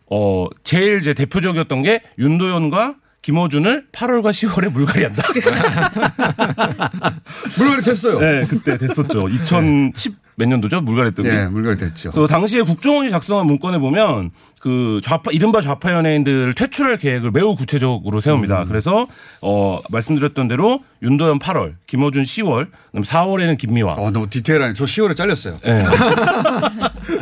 어 0.09 0.47
제일 0.63 0.99
이제 0.99 1.13
대표적이었던 1.13 1.83
게 1.83 2.01
윤도현과 2.17 2.95
김어준을 3.21 3.87
8월과 3.91 4.31
10월에 4.31 4.69
물갈이한다. 4.71 5.27
물갈이 7.57 7.83
됐어요. 7.83 8.19
네, 8.19 8.45
그때 8.49 8.77
됐었죠. 8.77 9.29
2010 9.29 10.15
몇 10.35 10.47
년도죠? 10.47 10.81
물갈이했던 10.81 11.25
게. 11.25 11.31
네, 11.31 11.45
물갈이 11.47 11.77
됐죠. 11.77 12.11
그래서 12.11 12.27
당시에 12.27 12.61
국정원이 12.61 13.09
작성한 13.09 13.45
문건에 13.45 13.77
보면 13.79 14.31
그 14.59 15.01
좌파 15.03 15.31
이른바 15.31 15.61
좌파 15.61 15.93
연예인들을 15.93 16.53
퇴출할 16.53 16.97
계획을 16.97 17.31
매우 17.31 17.55
구체적으로 17.55 18.19
음. 18.19 18.21
세웁니다. 18.21 18.65
그래서 18.65 19.07
어 19.41 19.79
말씀드렸던 19.89 20.47
대로 20.47 20.79
윤도현 21.01 21.39
8월, 21.39 21.75
김어준 21.87 22.23
10월, 22.23 22.67
그다음 22.91 23.03
4월에는 23.03 23.57
김미화. 23.57 23.93
어, 23.93 24.11
너무 24.11 24.29
디테일하네. 24.29 24.73
저 24.75 24.85
10월에 24.85 25.15
잘렸어요. 25.15 25.57
네. 25.65 25.83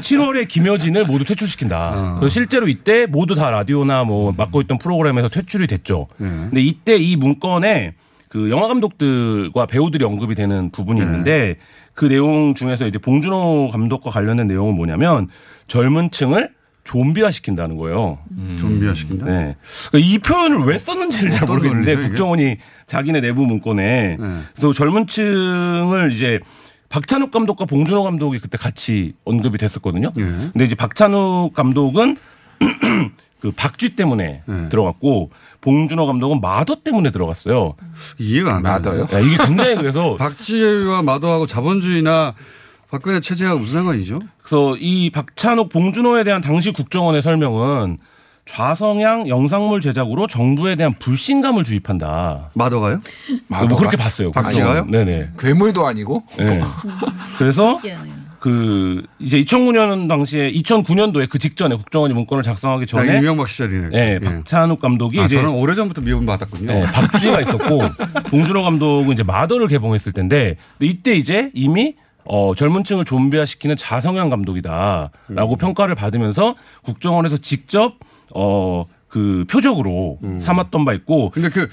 7월에 0.01 0.47
김여진을 0.47 1.05
모두 1.05 1.23
퇴출시킨다. 1.23 2.19
어. 2.21 2.29
실제로 2.29 2.67
이때 2.67 3.05
모두 3.05 3.35
다 3.35 3.49
라디오나 3.49 4.03
뭐 4.03 4.33
맡고 4.35 4.61
있던 4.61 4.77
프로그램에서 4.77 5.29
퇴출이 5.29 5.67
됐죠. 5.67 6.07
네. 6.17 6.27
근데 6.27 6.61
이때 6.61 6.97
이 6.97 7.15
문건에 7.15 7.93
그 8.29 8.49
영화 8.51 8.67
감독들과 8.67 9.65
배우들이 9.65 10.05
언급이 10.05 10.35
되는 10.35 10.65
네. 10.65 10.71
부분이 10.71 11.01
있는데 11.01 11.57
그 11.93 12.05
내용 12.05 12.53
중에서 12.53 12.87
이제 12.87 12.97
봉준호 12.97 13.69
감독과 13.71 14.11
관련된 14.11 14.47
내용은 14.47 14.75
뭐냐면 14.75 15.27
젊은 15.67 16.11
층을 16.11 16.51
좀비화 16.83 17.29
시킨다는 17.29 17.75
거예요. 17.77 18.19
좀비화 18.59 18.93
시킨다? 18.95 19.25
네. 19.25 19.55
그러니까 19.89 20.11
이 20.11 20.17
표현을 20.19 20.59
왜 20.65 20.77
썼는지를 20.77 21.31
잘 21.31 21.43
어떤 21.43 21.57
모르겠는데 21.57 21.93
논리죠? 21.93 22.09
국정원이 22.09 22.57
자기네 22.87 23.21
내부 23.21 23.45
문건에 23.45 24.17
네. 24.19 24.41
그래서 24.55 24.73
젊은 24.73 25.05
층을 25.07 26.11
이제 26.11 26.39
박찬욱 26.89 27.31
감독과 27.31 27.65
봉준호 27.65 28.03
감독이 28.03 28.39
그때 28.39 28.57
같이 28.57 29.13
언급이 29.25 29.57
됐었거든요. 29.57 30.11
네. 30.15 30.23
근데 30.23 30.65
이제 30.65 30.75
박찬욱 30.75 31.53
감독은 31.53 32.17
그 33.39 33.51
박쥐 33.51 33.95
때문에 33.95 34.43
네. 34.45 34.69
들어갔고 34.69 35.31
봉준호 35.61 36.05
감독은 36.05 36.41
마더 36.41 36.77
때문에 36.83 37.11
들어갔어요. 37.11 37.75
이해가 38.17 38.55
안 38.55 38.61
마더요? 38.63 39.07
야, 39.11 39.19
이게 39.19 39.37
굉장히 39.37 39.75
그래서 39.75 40.15
박지혜와 40.19 41.01
마더하고 41.03 41.47
자본주의나 41.47 42.33
박근혜 42.89 43.19
체제가 43.19 43.55
무슨 43.55 43.73
상관이죠? 43.79 44.21
그래서 44.41 44.75
이 44.77 45.09
박찬욱 45.11 45.69
봉준호에 45.69 46.23
대한 46.23 46.41
당시 46.41 46.71
국정원의 46.71 47.21
설명은 47.21 47.97
좌성향 48.45 49.27
영상물 49.27 49.79
제작으로 49.79 50.25
정부에 50.25 50.75
대한 50.75 50.93
불신감을 50.97 51.63
주입한다. 51.63 52.49
마더가요? 52.55 52.99
뭐 53.47 53.67
그렇게 53.77 53.95
봤어요. 53.95 54.31
국정원. 54.31 54.89
네네. 54.89 55.33
괴물도 55.37 55.85
아니고. 55.85 56.23
네. 56.37 56.63
그래서 57.37 57.79
그 58.39 59.03
이제 59.19 59.41
2009년 59.43 60.07
당시에 60.07 60.51
2009년도에 60.51 61.29
그 61.29 61.39
직전에 61.39 61.75
국정원이 61.75 62.13
문건을 62.13 62.41
작성하기 62.43 62.83
아, 62.83 62.85
전에 62.85 63.17
이명박 63.17 63.49
시절이네. 63.49 63.89
네, 63.89 64.13
예. 64.13 64.19
박찬욱 64.19 64.79
감독이 64.79 65.19
아, 65.19 65.25
이제 65.25 65.35
저는 65.35 65.51
오래 65.51 65.75
전부터 65.75 66.01
미움 66.01 66.25
받았군요. 66.25 66.71
네, 66.71 66.83
박쥐가 66.83 67.41
있었고 67.41 67.81
봉준호 68.31 68.63
감독은 68.63 69.13
이제 69.13 69.23
마더를 69.23 69.67
개봉했을 69.67 70.13
텐데 70.13 70.55
이때 70.79 71.15
이제 71.15 71.51
이미 71.53 71.95
어, 72.23 72.53
젊은 72.55 72.83
층을 72.83 73.05
좀비화시키는 73.05 73.75
자성향 73.75 74.29
감독이다라고 74.29 75.55
평가를 75.57 75.95
받으면서 75.95 76.55
국정원에서 76.83 77.37
직접 77.37 77.95
어, 78.33 78.85
그 79.07 79.45
표적으로 79.49 80.19
삼았던 80.39 80.85
바 80.85 80.93
있고 80.93 81.31
근데 81.31 81.49
그, 81.49 81.67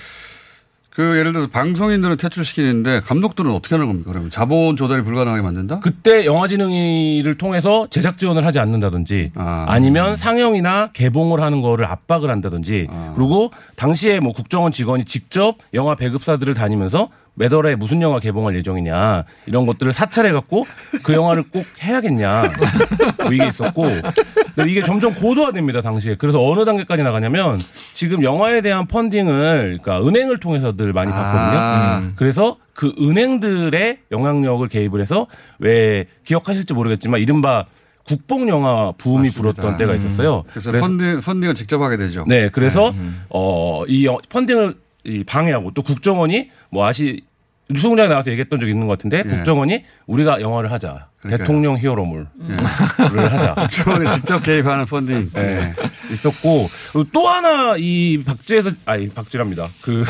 그 0.97 1.19
예를 1.19 1.35
들어서 1.35 1.51
방송인들은 1.51 2.17
퇴출시키는데 2.17 3.01
감독들은 3.01 3.51
어떻게 3.51 3.75
하는 3.75 3.87
겁니까? 3.87 4.11
그러면 4.11 4.31
자본 4.31 4.79
조달이 4.79 5.05
불가능하게 5.05 5.43
만든다? 5.43 5.81
그때 5.81 6.25
영화진흥위를 6.25 7.37
통해서 7.37 7.87
제작 7.91 8.17
지원을 8.17 8.47
하지 8.47 8.61
않는다든지 8.61 9.33
아. 9.35 9.79
니면 9.79 10.17
상영이나 10.17 10.93
개봉을 10.95 11.43
하는 11.43 11.61
거를 11.61 11.85
압박을 11.85 12.31
한다든지 12.31 12.89
그리고 13.15 13.51
당시에 13.77 14.21
뭐 14.21 14.33
국정원 14.33 14.73
직원이 14.73 15.05
직접 15.05 15.57
영화 15.75 15.95
배급사들을 15.97 16.55
다니면서 16.55 17.11
몇 17.35 17.53
월에 17.53 17.77
무슨 17.77 18.01
영화 18.01 18.19
개봉할 18.19 18.57
예정이냐 18.57 19.25
이런 19.45 19.67
것들을 19.67 19.93
사찰해 19.93 20.33
갖고 20.33 20.67
그 21.03 21.13
영화를 21.13 21.45
꼭 21.51 21.67
해야겠냐 21.83 22.51
뭐 23.23 23.33
이게 23.33 23.47
있었고 23.47 23.85
이게 24.67 24.83
점점 24.83 25.13
고도화됩니다 25.13 25.83
당시에 25.83 26.15
그래서 26.17 26.43
어느 26.45 26.65
단계까지 26.65 27.03
나가냐면 27.03 27.61
지금 27.93 28.23
영화에 28.23 28.63
대한 28.63 28.87
펀딩을 28.87 29.79
그러니까 29.83 30.07
은행을 30.07 30.39
통해서들 30.39 30.93
많이 30.93 31.11
받거든요 31.11 31.59
아. 31.61 32.13
그래서 32.17 32.57
그 32.73 32.95
은행들의 33.01 33.99
영향력을 34.13 34.67
개입을 34.69 35.01
해서 35.01 35.27
왜 35.59 36.07
기억하실지 36.25 36.75
모르겠지만 36.75 37.21
이른바 37.21 37.67
국뽕 38.07 38.49
영화 38.49 38.93
붐이 38.93 39.31
불었던 39.31 39.77
때가 39.79 39.95
있었어요. 39.95 40.45
그래서, 40.51 40.71
펀딩, 40.71 41.23
펀딩을 41.23 41.55
직접 41.57 41.83
하게 41.83 41.97
되죠. 41.97 42.25
네, 42.29 42.49
그래서 42.51 42.93
어이 43.31 44.07
펀딩을 44.29 44.75
이 45.05 45.25
방해하고 45.25 45.73
또 45.73 45.83
국정원이 45.83 46.51
뭐 46.71 46.85
아시 46.87 47.23
뉴스공장에 47.69 48.09
나와서 48.09 48.31
얘기했던 48.31 48.61
적이 48.61 48.73
있는 48.73 48.87
것 48.87 48.93
같은데 48.93 49.23
국정원이 49.23 49.83
우리가 50.07 50.41
영화를 50.41 50.71
하자 50.71 51.09
그러니까요. 51.21 51.39
대통령 51.39 51.77
히어로물을 51.79 52.27
하자 52.97 53.55
국정원이 53.69 54.11
직접 54.13 54.41
개입하는 54.43 54.87
펀딩. 54.87 55.31
네. 55.35 55.73
있었고 56.13 56.69
또 57.13 57.29
하나 57.29 57.75
이 57.77 58.23
박쥐에서 58.25 58.71
아니 58.85 59.09
박쥐랍니다. 59.09 59.69
그 59.81 60.05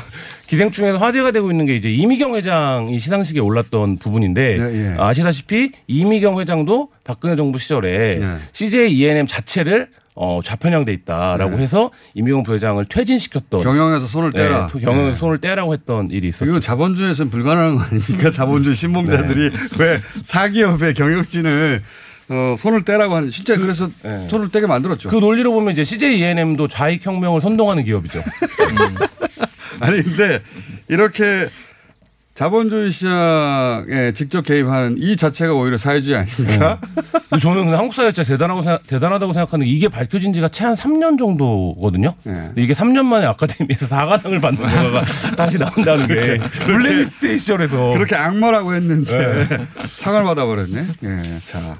기생충에서 0.46 0.98
화제가 0.98 1.30
되고 1.30 1.50
있는 1.50 1.64
게 1.64 1.76
이제 1.76 1.90
이미경 1.90 2.34
회장이 2.36 2.98
시상식에 2.98 3.40
올랐던 3.40 3.96
부분인데 3.98 4.58
예, 4.58 4.92
예. 4.92 4.96
아시다시피 4.98 5.70
이미경 5.86 6.38
회장도 6.40 6.90
박근혜 7.04 7.36
정부 7.36 7.58
시절에 7.58 8.18
예. 8.20 8.36
CJ 8.52 8.92
ENM 8.92 9.26
자체를 9.26 9.88
어, 10.16 10.40
좌편향돼 10.42 10.92
있다라고 10.94 11.56
네. 11.56 11.62
해서 11.62 11.90
이미경 12.14 12.42
부회장을 12.42 12.82
퇴진시켰던 12.86 13.62
경영에서 13.62 14.06
손을 14.06 14.32
떼라. 14.32 14.68
네, 14.68 14.80
경영에서 14.80 15.10
네. 15.12 15.14
손을 15.14 15.38
떼라고 15.38 15.74
했던 15.74 16.10
일이 16.10 16.28
있었죠. 16.28 16.46
이건 16.46 16.60
자본주의에서는 16.62 17.30
불가능한 17.30 17.76
거 17.76 17.82
아닙니까? 17.82 18.30
자본주의 18.32 18.74
신봉자들이 18.74 19.50
왜 19.78 20.00
사기업의 20.22 20.94
경영진을 20.94 21.82
어, 22.30 22.54
손을 22.58 22.82
떼라고 22.82 23.14
하는 23.14 23.30
실제 23.30 23.56
그, 23.56 23.66
래서 23.66 23.90
손을 24.28 24.50
떼게 24.50 24.66
만들었죠. 24.66 25.10
그 25.10 25.16
논리로 25.16 25.52
보면 25.52 25.72
이제 25.72 25.84
CJ 25.84 26.18
ENM도 26.18 26.66
좌익 26.66 27.04
혁명을 27.04 27.42
선동하는 27.42 27.84
기업이죠. 27.84 28.20
아니 29.80 30.02
근데 30.02 30.40
이렇게 30.88 31.48
자본주의 32.36 32.90
시장에 32.90 34.12
직접 34.14 34.42
개입하는 34.42 34.96
이 34.98 35.16
자체가 35.16 35.54
오히려 35.54 35.78
사회주의 35.78 36.18
아닙니까? 36.18 36.78
근데 37.30 37.38
저는 37.40 37.74
한국 37.74 37.94
사회 37.94 38.12
진짜 38.12 38.28
대단하고 38.30 38.62
생각- 38.62 38.86
대단하다고 38.86 39.32
생각하는 39.32 39.64
게 39.64 39.72
이게 39.72 39.88
밝혀진 39.88 40.34
지가 40.34 40.48
채 40.50 40.66
한 40.66 40.74
3년 40.74 41.16
정도거든요. 41.18 42.14
근데 42.24 42.62
이게 42.62 42.74
3년 42.74 43.06
만에 43.06 43.24
아카데미에서 43.26 43.86
사관왕을 43.86 44.40
받는 44.42 44.62
영화가 44.62 45.04
다시 45.36 45.58
나온다는 45.58 46.06
게 46.08 46.38
블랙리스트 46.66 47.38
시절에서 47.38 47.92
그렇게 47.92 48.14
악마라고 48.16 48.74
했는데 48.74 49.46
네. 49.48 49.66
상을 49.86 50.22
받아버렸네. 50.22 50.86
예, 51.04 51.40
자 51.46 51.74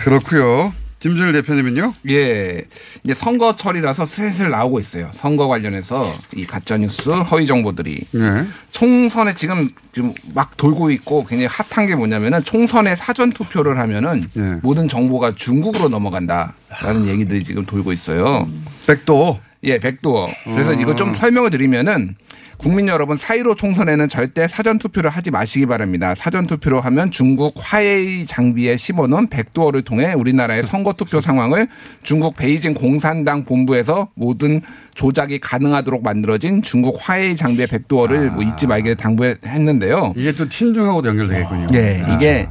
그렇고요. 0.00 0.72
김준일 1.02 1.32
대표님은요? 1.32 1.94
예. 2.10 2.64
이제 3.02 3.12
선거철이라서 3.12 4.06
슬슬 4.06 4.50
나오고 4.50 4.78
있어요. 4.78 5.10
선거 5.12 5.48
관련해서 5.48 6.14
이 6.36 6.46
가짜뉴스, 6.46 7.10
허위 7.10 7.44
정보들이. 7.44 8.04
네. 8.12 8.46
총선에 8.70 9.34
지금 9.34 9.68
좀막 9.90 10.56
돌고 10.56 10.92
있고 10.92 11.26
굉장히 11.26 11.48
핫한 11.50 11.88
게 11.88 11.96
뭐냐면은 11.96 12.44
총선에 12.44 12.94
사전 12.94 13.30
투표를 13.30 13.80
하면은 13.80 14.22
네. 14.32 14.60
모든 14.62 14.88
정보가 14.88 15.34
중국으로 15.34 15.88
넘어간다라는 15.88 17.08
얘기들이 17.08 17.42
지금 17.42 17.66
돌고 17.66 17.90
있어요. 17.92 18.48
백도. 18.86 19.40
예, 19.64 19.78
backdoor. 19.78 20.28
그래서 20.44 20.70
어. 20.70 20.74
이거 20.74 20.94
좀 20.94 21.14
설명을 21.14 21.50
드리면은 21.50 22.16
국민 22.62 22.86
여러분 22.86 23.16
4.15 23.16 23.56
총선에는 23.56 24.06
절대 24.06 24.46
사전 24.46 24.78
투표를 24.78 25.10
하지 25.10 25.32
마시기 25.32 25.66
바랍니다. 25.66 26.14
사전 26.14 26.46
투표로 26.46 26.80
하면 26.80 27.10
중국 27.10 27.54
화웨이 27.56 28.24
장비에 28.24 28.76
심어놓은 28.76 29.28
backdoor를 29.28 29.82
통해 29.82 30.12
우리나라의 30.12 30.62
선거 30.62 30.92
투표 30.92 31.20
상황을 31.20 31.66
중국 32.04 32.36
베이징 32.36 32.74
공산당 32.74 33.44
본부에서 33.44 34.10
모든 34.14 34.60
조작이 34.94 35.40
가능하도록 35.40 36.04
만들어진 36.04 36.62
중국 36.62 36.96
화웨이 37.00 37.34
장비의 37.34 37.66
backdoor를 37.66 38.30
뭐 38.30 38.44
잊지 38.44 38.68
말기를 38.68 38.96
당부했는데요. 38.96 40.14
이게 40.16 40.32
또 40.32 40.48
친중하고도 40.48 41.08
연결되겠군요. 41.08 41.66
네, 41.66 42.02
아. 42.04 42.14
이게 42.14 42.48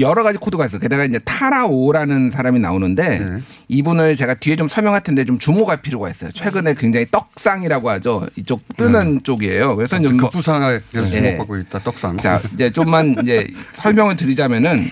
여러 0.00 0.22
가지 0.22 0.38
코드가 0.38 0.64
있어요. 0.66 0.80
게다가 0.80 1.04
이제 1.04 1.18
타라오라는 1.20 2.30
사람이 2.30 2.60
나오는데 2.60 3.18
네. 3.18 3.42
이분을 3.68 4.16
제가 4.16 4.34
뒤에 4.34 4.56
좀 4.56 4.68
설명할 4.68 5.02
텐데 5.02 5.24
좀 5.24 5.38
주목할 5.38 5.82
필요가 5.82 6.08
있어요. 6.10 6.30
최근에 6.32 6.74
굉장히 6.74 7.06
떡상이라고 7.10 7.90
하죠. 7.90 8.26
이쪽 8.36 8.62
뜨는 8.76 9.22
쪽이에요. 9.22 9.76
그래서 9.76 9.96
네. 9.96 10.00
아무튼 10.00 10.10
좀 10.10 10.20
뭐- 10.20 10.30
급부상에 10.30 10.80
대해서 10.92 11.10
네. 11.10 11.16
주목받고 11.32 11.56
있다. 11.58 11.78
떡상. 11.80 12.18
자, 12.18 12.40
이제 12.54 12.70
좀만 12.70 13.16
이제 13.22 13.46
설명을 13.74 14.16
드리자면은 14.16 14.90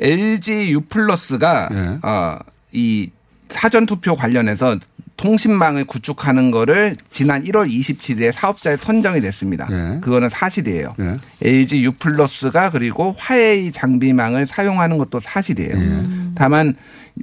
LG 0.00 0.72
U 0.72 0.80
플러스가 0.82 1.68
네. 1.72 1.98
어, 2.02 2.38
이 2.72 3.10
사전 3.48 3.86
투표 3.86 4.14
관련해서 4.14 4.76
통신망을 5.16 5.84
구축하는 5.84 6.50
거를 6.50 6.96
지난 7.08 7.44
1월 7.44 7.70
27일에 7.70 8.32
사업자에 8.32 8.76
선정이 8.76 9.20
됐습니다. 9.20 9.66
네. 9.68 9.98
그거는 10.00 10.28
사실이에요. 10.28 10.94
네. 10.98 11.16
LG 11.42 11.84
U 11.84 11.92
플러스가 11.92 12.70
그리고 12.70 13.14
화웨이 13.16 13.72
장비망을 13.72 14.46
사용하는 14.46 14.98
것도 14.98 15.20
사실이에요. 15.20 15.76
네. 15.76 16.02
다만 16.34 16.74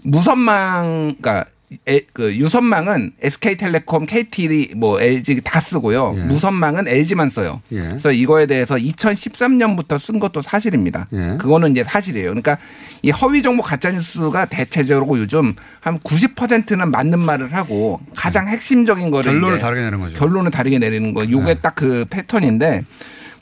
무선망 0.03 1.15
그러니까 1.21 1.45
에- 1.87 2.01
그 2.13 2.35
유선망은 2.35 3.13
SK텔레콤, 3.21 4.05
KT, 4.05 4.73
뭐 4.75 4.99
LG 5.01 5.41
다 5.43 5.59
쓰고요. 5.61 6.15
예. 6.17 6.23
무선망은 6.23 6.87
LG만 6.87 7.29
써요. 7.29 7.61
예. 7.71 7.79
그래서 7.81 8.11
이거에 8.11 8.45
대해서 8.45 8.75
2013년부터 8.75 9.99
쓴 9.99 10.19
것도 10.19 10.41
사실입니다. 10.41 11.07
예. 11.13 11.37
그거는 11.39 11.71
이제 11.71 11.83
사실이에요. 11.83 12.29
그러니까 12.29 12.57
이 13.01 13.09
허위 13.11 13.41
정보 13.41 13.61
가짜 13.63 13.91
뉴스가 13.91 14.45
대체적으로 14.45 15.19
요즘 15.19 15.53
한 15.79 15.99
90%는 15.99 16.91
맞는 16.91 17.19
말을 17.19 17.53
하고 17.53 17.99
가장 18.15 18.47
핵심적인 18.47 19.11
거를 19.11 19.31
결론을 19.31 19.59
다르게 19.59 19.81
내는 19.81 19.99
거죠. 19.99 20.17
결론을 20.17 20.51
다르게 20.51 20.79
내리는 20.79 21.13
거. 21.13 21.29
요게 21.29 21.53
네. 21.55 21.59
딱그 21.61 22.05
패턴인데 22.09 22.83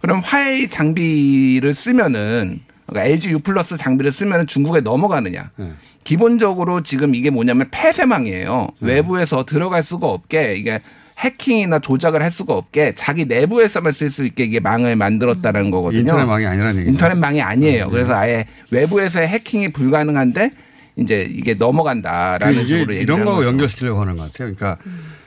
그럼 0.02 0.20
화웨이 0.24 0.68
장비를 0.68 1.76
쓰면은 1.76 2.60
그러니까 2.92 3.10
LG 3.10 3.32
U 3.32 3.40
플러스 3.40 3.78
장비를 3.78 4.12
쓰면은 4.12 4.46
중국에 4.46 4.82
넘어가느냐? 4.82 5.50
네. 5.56 5.72
기본적으로 6.04 6.82
지금 6.84 7.16
이게 7.16 7.30
뭐냐면 7.30 7.68
폐쇄망이에요. 7.72 8.68
네. 8.80 8.94
외부에서 8.96 9.46
들어갈 9.46 9.82
수가 9.82 10.08
없게 10.08 10.56
이게 10.58 10.82
해킹이나 11.20 11.80
조작을 11.80 12.22
할 12.22 12.32
수가 12.32 12.54
없게 12.54 12.94
자기 12.94 13.26
내부에서만 13.26 13.94
쓸 13.94 14.10
수 14.10 14.26
있게 14.26 14.44
이게 14.44 14.60
망을 14.60 14.98
만들었다는 14.98 15.72
거거든요. 15.72 16.02
인터넷망이 16.02 16.46
아니라는 16.46 16.76
얘기죠. 16.82 16.92
인터넷망이 16.92 17.42
아니에요. 17.42 17.86
네. 17.86 17.92
그래서 17.92 18.14
아예 18.14 18.46
외부에서의 18.72 19.28
해킹이 19.30 19.72
불가능한데 19.72 20.52
이제 20.98 21.26
이게 21.32 21.54
넘어간다라는 21.54 22.56
그 22.58 22.66
식으로 22.66 22.94
얘기를 22.94 23.04
이런 23.04 23.20
한 23.20 23.26
거. 23.26 23.46
연결시키려고 23.46 24.02
하는 24.02 24.18
것 24.18 24.34
같아요. 24.34 24.54
그러니까 24.54 24.78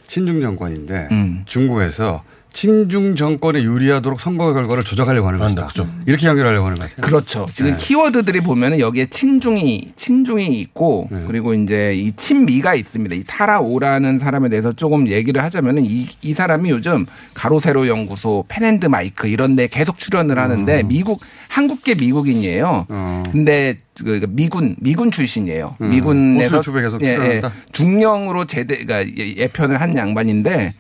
친중 0.06 0.42
정권인데 0.42 1.08
음. 1.12 1.42
중국에서 1.46 2.22
친중 2.55 3.16
정권에 3.16 3.62
유리하도록 3.62 4.20
선거 4.20 4.52
결과를 4.55 4.84
조작하려고 4.84 5.26
하는 5.26 5.40
것이다. 5.40 5.68
이렇게 6.07 6.28
연결하려고 6.28 6.64
하는 6.66 6.78
것 6.78 6.88
같아요. 6.88 7.02
그렇죠. 7.02 7.46
지금 7.52 7.72
네. 7.72 7.76
키워드들이 7.76 8.40
보면은 8.40 8.78
여기에 8.78 9.07
친중이 9.07 9.92
친중이 9.96 10.61
있고 10.61 11.09
네. 11.11 11.24
그리고 11.26 11.52
이제 11.52 11.94
이 11.94 12.12
친미가 12.12 12.76
있습니다. 12.76 13.16
이 13.16 13.24
타라오라는 13.26 14.20
사람에 14.20 14.48
대해서 14.48 14.72
조금 14.72 15.09
얘기를 15.09 15.42
하자면은 15.42 15.84
이, 15.84 16.07
이 16.22 16.32
사람이 16.32 16.70
요즘 16.70 17.07
가로세로 17.34 17.88
연구소, 17.88 18.44
펜앤드 18.46 18.86
마이크 18.86 19.26
이런 19.26 19.57
데 19.57 19.66
계속 19.66 19.98
출연을 19.98 20.38
하는데 20.38 20.80
어. 20.80 20.86
미국 20.86 21.20
한국계 21.48 21.96
미국인이에요. 21.96 22.86
근데 23.32 23.78
그 23.98 24.26
미군 24.28 24.76
미군 24.78 25.11
출신이에요. 25.11 25.76
음. 25.80 25.90
미군에서 25.90 26.61
계속 26.62 27.00
출연한다? 27.00 27.50
중령으로 27.72 28.44
제대 28.44 28.84
그러니까 28.84 29.12
예- 29.18 29.36
예편을 29.38 29.80
한 29.80 29.96
양반인데 29.96 30.72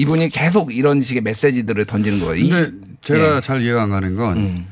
이분이 0.00 0.30
계속 0.30 0.74
이런 0.74 1.00
식의 1.00 1.22
메시지들을 1.22 1.84
던지는 1.84 2.20
거예요. 2.20 2.36
이- 2.36 2.48
근데 2.48 2.72
제가 3.02 3.36
예. 3.36 3.40
잘 3.40 3.62
이해가 3.62 3.82
안 3.82 3.90
가는 3.90 4.14
건 4.16 4.36
음. 4.38 4.66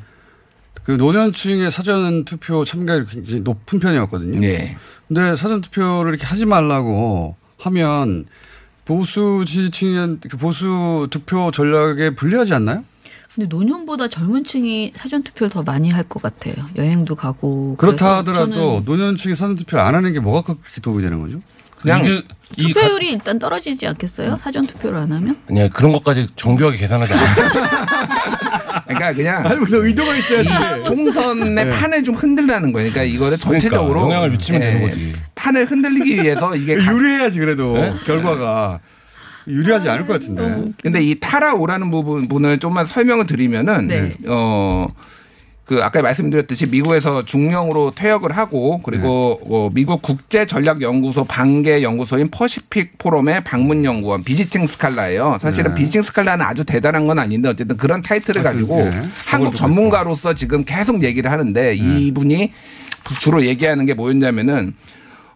그 0.84 0.92
노년층의 0.92 1.70
사전 1.70 2.24
투표 2.24 2.64
참가율이 2.64 3.06
굉장히 3.10 3.40
높은 3.40 3.78
편이었거든요. 3.78 4.40
네. 4.40 4.76
근데 5.06 5.36
사전 5.36 5.60
투표를 5.60 6.12
이렇게 6.12 6.26
하지 6.26 6.46
말라고 6.46 7.36
하면 7.58 8.24
보수 8.86 9.44
지지층의 9.46 10.18
그 10.30 10.36
보수 10.38 11.06
투표 11.10 11.50
전략에 11.50 12.10
불리하지 12.14 12.54
않나요? 12.54 12.84
근데 13.34 13.46
노년보다 13.54 14.08
젊은 14.08 14.42
층이 14.44 14.92
사전 14.96 15.22
투표를 15.22 15.50
더 15.50 15.62
많이 15.62 15.90
할 15.90 16.04
것 16.04 16.22
같아요. 16.22 16.54
여행도 16.76 17.14
가고. 17.14 17.76
그렇다 17.76 18.16
하더라도 18.18 18.82
노년층이 18.84 19.34
사전 19.34 19.56
투표를 19.56 19.84
안 19.84 19.94
하는 19.94 20.12
게 20.14 20.20
뭐가 20.20 20.54
그렇게 20.54 20.80
도움이 20.80 21.02
되는 21.02 21.20
거죠? 21.20 21.40
그냥 21.80 22.02
투표율이 22.58 23.10
일단 23.12 23.38
떨어지지 23.38 23.86
않겠어요? 23.86 24.38
사전 24.40 24.66
투표를 24.66 24.98
안 24.98 25.12
하면? 25.12 25.36
아니 25.50 25.70
그런 25.70 25.92
것까지 25.92 26.26
정교하게 26.34 26.76
계산하지 26.78 27.12
않아요. 27.12 27.34
그러니까 28.86 29.12
그냥 29.12 29.46
아니 29.46 29.58
무슨 29.60 29.84
의도가 29.84 30.16
있어야지. 30.16 30.48
이 30.50 30.84
총선의 30.84 31.64
네. 31.66 31.70
판을 31.70 32.02
좀 32.02 32.14
흔들라는 32.14 32.72
거예요. 32.72 32.90
그러니까 32.90 33.14
이거를 33.14 33.38
전체적으로 33.38 33.86
그러니까 33.88 34.06
영향을 34.14 34.30
미치면 34.30 34.60
되는 34.60 34.80
거지. 34.82 35.14
판을 35.34 35.66
흔들리기 35.66 36.22
위해서 36.22 36.56
이게 36.56 36.76
각- 36.76 36.94
유리해야지 36.94 37.38
그래도 37.38 37.74
네? 37.74 37.94
결과가 38.06 38.80
유리하지 39.46 39.88
않을 39.88 40.06
것 40.06 40.14
같은데. 40.14 40.72
근데 40.82 41.02
이 41.02 41.18
타라 41.20 41.54
오라는 41.54 41.90
부분을 41.90 42.58
좀만 42.58 42.84
설명을 42.86 43.26
드리면은 43.26 43.88
네. 43.88 44.14
어. 44.26 44.88
그 45.68 45.82
아까 45.82 46.00
말씀드렸듯이 46.00 46.64
미국에서 46.64 47.26
중령으로 47.26 47.92
퇴역을 47.94 48.34
하고 48.34 48.80
그리고 48.82 49.38
네. 49.42 49.48
어, 49.50 49.70
미국 49.70 50.00
국제 50.00 50.46
전략 50.46 50.80
연구소 50.80 51.24
방계 51.24 51.82
연구소인 51.82 52.30
퍼시픽 52.30 52.96
포럼의 52.96 53.44
방문 53.44 53.84
연구원 53.84 54.24
비지팅 54.24 54.66
스칼라예요. 54.66 55.36
사실은 55.38 55.74
네. 55.74 55.80
비지팅 55.82 56.02
스칼라는 56.02 56.42
아주 56.42 56.64
대단한 56.64 57.06
건 57.06 57.18
아닌데 57.18 57.50
어쨌든 57.50 57.76
그런 57.76 58.00
타이틀을 58.00 58.42
하여튼, 58.42 58.66
가지고 58.66 58.88
네. 58.88 59.02
한국 59.26 59.54
전문가로서 59.54 60.32
지금 60.32 60.64
계속 60.64 61.02
얘기를 61.02 61.30
하는데 61.30 61.74
이분이 61.74 62.50
주로 63.20 63.44
얘기하는 63.44 63.84
게 63.84 63.92
뭐였냐면은 63.92 64.72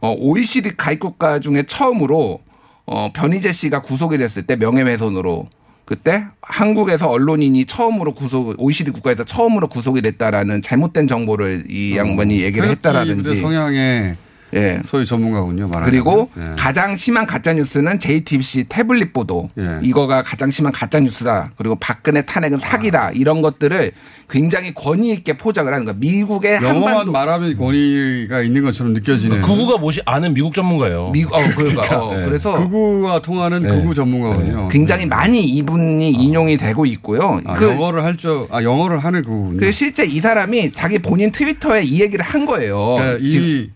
어, 0.01 0.15
OECD 0.19 0.79
가입 0.79 1.01
국가 1.01 1.41
중에 1.41 1.65
처음으로 1.65 2.41
어, 2.87 3.11
변희재 3.13 3.53
씨가 3.53 3.83
구속이 3.83 4.17
됐을 4.17 4.45
때 4.45 4.57
명예훼손으로 4.57 5.45
그때 5.93 6.25
한국에서 6.41 7.11
언론인이 7.11 7.67
처음으로 7.67 8.15
구속 8.15 8.55
OECD 8.57 8.93
국가에서 8.93 9.25
처음으로 9.25 9.69
구속이 9.69 10.01
됐다라는 10.01 10.63
잘못된 10.63 11.07
정보를 11.07 11.65
이 11.69 11.99
양반이 11.99 12.41
얘기를 12.43 12.67
했다라든지. 12.71 13.37
성향의 13.37 14.15
예. 14.55 14.81
소위 14.85 15.07
전문가군요. 15.07 15.69
말하자면. 15.69 15.91
그리고 15.91 16.31
예. 16.37 16.55
가장 16.57 16.97
심한 16.97 17.27
가짜 17.27 17.53
뉴스는 17.53 17.99
JTBC 17.99 18.65
태블릿 18.69 19.13
보도 19.13 19.49
예. 19.59 19.81
이거가 19.83 20.23
가장 20.23 20.51
심한 20.51 20.73
가짜 20.73 21.01
뉴스다. 21.01 21.53
그리고 21.57 21.77
박근혜 21.77 22.23
탄핵은 22.23 22.59
사기다. 22.59 23.07
아. 23.07 23.11
이런 23.11 23.43
것들을 23.43 23.93
굉장히 24.29 24.73
권위 24.75 25.11
있게 25.13 25.37
포장을 25.37 25.73
하는 25.73 25.85
거야. 25.85 25.95
미국의 25.99 26.61
영어만 26.63 26.89
한반도 26.89 27.13
말하면 27.13 27.57
권위가 27.57 28.43
있는 28.43 28.63
것처럼 28.63 28.93
느껴지는. 28.93 29.41
그구가 29.41 29.79
뭐시 29.79 30.01
아는 30.05 30.35
미국 30.35 30.55
전문가예요. 30.55 31.11
미국 31.11 31.35
어 31.35 31.43
그러니까 31.57 32.01
어, 32.01 32.15
네. 32.15 32.25
그래서 32.25 32.59
극우와 32.59 33.21
통하는 33.21 33.63
극우 33.63 33.95
전문가군요. 33.95 34.69
굉장히 34.69 35.07
많이 35.07 35.43
이분이 35.43 36.11
인용이 36.11 36.57
되고 36.57 36.87
있고요. 36.87 37.41
아, 37.45 37.55
그 37.55 37.69
영어를 37.69 38.05
할 38.05 38.17
줄, 38.17 38.45
아, 38.51 38.63
영어를 38.63 38.99
하는 38.99 39.23
극우군요. 39.23 39.57
그리고 39.59 39.71
실제 39.71 40.05
이 40.05 40.21
사람이 40.21 40.73
자기 40.73 40.99
본인 40.99 41.31
트위터에 41.31 41.83
이 41.83 42.01
얘기를 42.01 42.25
한 42.25 42.47
거예요. 42.47 42.95
그러니까 42.97 43.19
이 43.21 43.71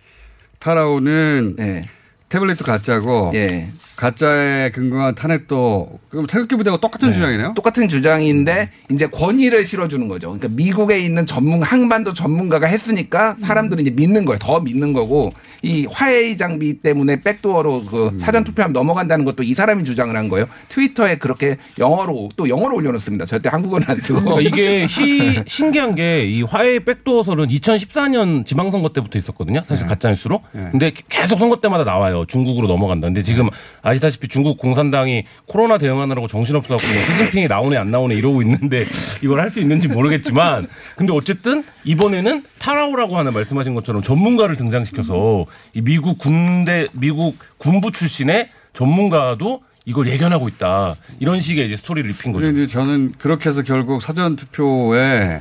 타라오는 0.58 1.56
예. 1.58 1.84
태블릿도 2.28 2.64
가짜고 2.64 3.32
예. 3.34 3.70
가짜에 3.96 4.70
근거한 4.70 5.14
탄핵도 5.14 5.98
그럼 6.10 6.26
태극기 6.26 6.56
부대가 6.56 6.76
똑같은 6.76 7.12
주장이네요. 7.12 7.54
똑같은 7.54 7.88
주장인데 7.88 8.70
이제 8.90 9.06
권위를 9.06 9.64
실어주는 9.64 10.06
거죠. 10.08 10.28
그러니까 10.28 10.48
미국에 10.48 11.00
있는 11.00 11.24
전문 11.26 11.62
항반도 11.62 12.12
전문가가 12.12 12.66
했으니까 12.66 13.36
사람들은 13.40 13.86
이제 13.86 13.90
믿는 13.94 14.24
거예요. 14.24 14.38
더 14.38 14.60
믿는 14.60 14.92
거고 14.92 15.32
이 15.62 15.86
화웨이 15.90 16.36
장비 16.36 16.80
때문에 16.80 17.22
백도어로 17.22 17.84
그 17.84 18.08
음. 18.08 18.18
사전 18.20 18.44
투표하면 18.44 18.72
넘어간다는 18.72 19.24
것도 19.24 19.42
이 19.42 19.54
사람이 19.54 19.84
주장을 19.84 20.14
한 20.14 20.28
거예요. 20.28 20.46
트위터에 20.68 21.16
그렇게 21.16 21.56
영어로 21.78 22.28
또 22.36 22.48
영어로 22.48 22.76
올려놓습니다. 22.76 23.24
절대 23.24 23.48
한국어는 23.48 23.88
안 23.88 23.96
쓰고. 23.98 24.20
그러니까 24.20 24.40
이게 24.42 24.86
시, 24.86 25.42
신기한 25.46 25.94
게 25.94 26.26
이 26.26 26.42
화해 26.42 26.80
백도어설은 26.80 27.46
2014년 27.48 28.44
지방선거 28.44 28.90
때부터 28.90 29.18
있었거든요. 29.18 29.62
사실 29.66 29.86
가짜뉴스로. 29.86 30.40
근데 30.52 30.92
계속 31.08 31.38
선거 31.38 31.56
때마다 31.60 31.84
나와요. 31.84 32.24
중국으로 32.26 32.66
넘어간다. 32.68 33.06
근데 33.06 33.22
지금 33.22 33.48
아시다시피 33.86 34.26
중국 34.26 34.58
공산당이 34.58 35.24
코로나 35.46 35.78
대응하느라고 35.78 36.26
정신없어 36.26 36.76
갖고 36.76 36.92
뭐 36.92 37.02
시진핑이 37.04 37.46
나오네 37.46 37.76
안 37.76 37.90
나오네 37.92 38.16
이러고 38.16 38.42
있는데 38.42 38.84
이걸 39.22 39.40
할 39.40 39.46
수 39.46 39.60
있는지 39.60 39.86
모르겠지만 39.86 40.66
근데 40.96 41.12
어쨌든 41.12 41.64
이번에는 41.84 42.44
타라오라고 42.58 43.16
하는 43.16 43.32
말씀하신 43.32 43.74
것처럼 43.74 44.02
전문가를 44.02 44.56
등장시켜서 44.56 45.46
이 45.72 45.80
미국 45.82 46.18
군대 46.18 46.88
미국 46.92 47.38
군부 47.58 47.92
출신의 47.92 48.48
전문가도 48.72 49.62
이걸 49.84 50.08
예견하고 50.08 50.48
있다. 50.48 50.96
이런 51.20 51.40
식의 51.40 51.66
이제 51.66 51.76
스토리를 51.76 52.10
입힌 52.10 52.32
거죠. 52.32 52.50
이제 52.50 52.66
저는 52.66 53.12
그렇게 53.18 53.48
해서 53.48 53.62
결국 53.62 54.02
사전 54.02 54.34
투표에 54.34 55.38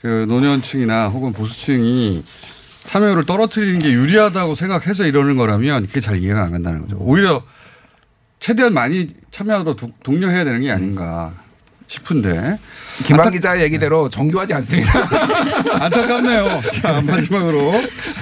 그 0.00 0.24
노년층이나 0.26 1.08
혹은 1.08 1.34
보수층이 1.34 2.24
참여율을 2.86 3.24
떨어뜨리는 3.26 3.78
게 3.78 3.92
유리하다고 3.92 4.54
생각해서 4.54 5.04
이러는 5.04 5.36
거라면 5.36 5.86
그게 5.86 6.00
잘 6.00 6.16
이해가 6.16 6.42
안 6.42 6.52
간다는 6.52 6.80
거죠. 6.80 6.96
오히려 6.98 7.42
최대한 8.44 8.74
많이 8.74 9.06
참여하도록 9.30 9.74
도- 9.74 9.90
독려해야 10.02 10.44
되는 10.44 10.60
게 10.60 10.70
아닌가 10.70 11.32
싶은데. 11.86 12.58
김한 13.06 13.30
기자 13.30 13.58
얘기대로 13.58 14.10
정교하지 14.10 14.52
않습니다. 14.52 15.08
안타깝네요. 15.82 16.60
자, 16.70 17.00
마지막으로. 17.00 17.72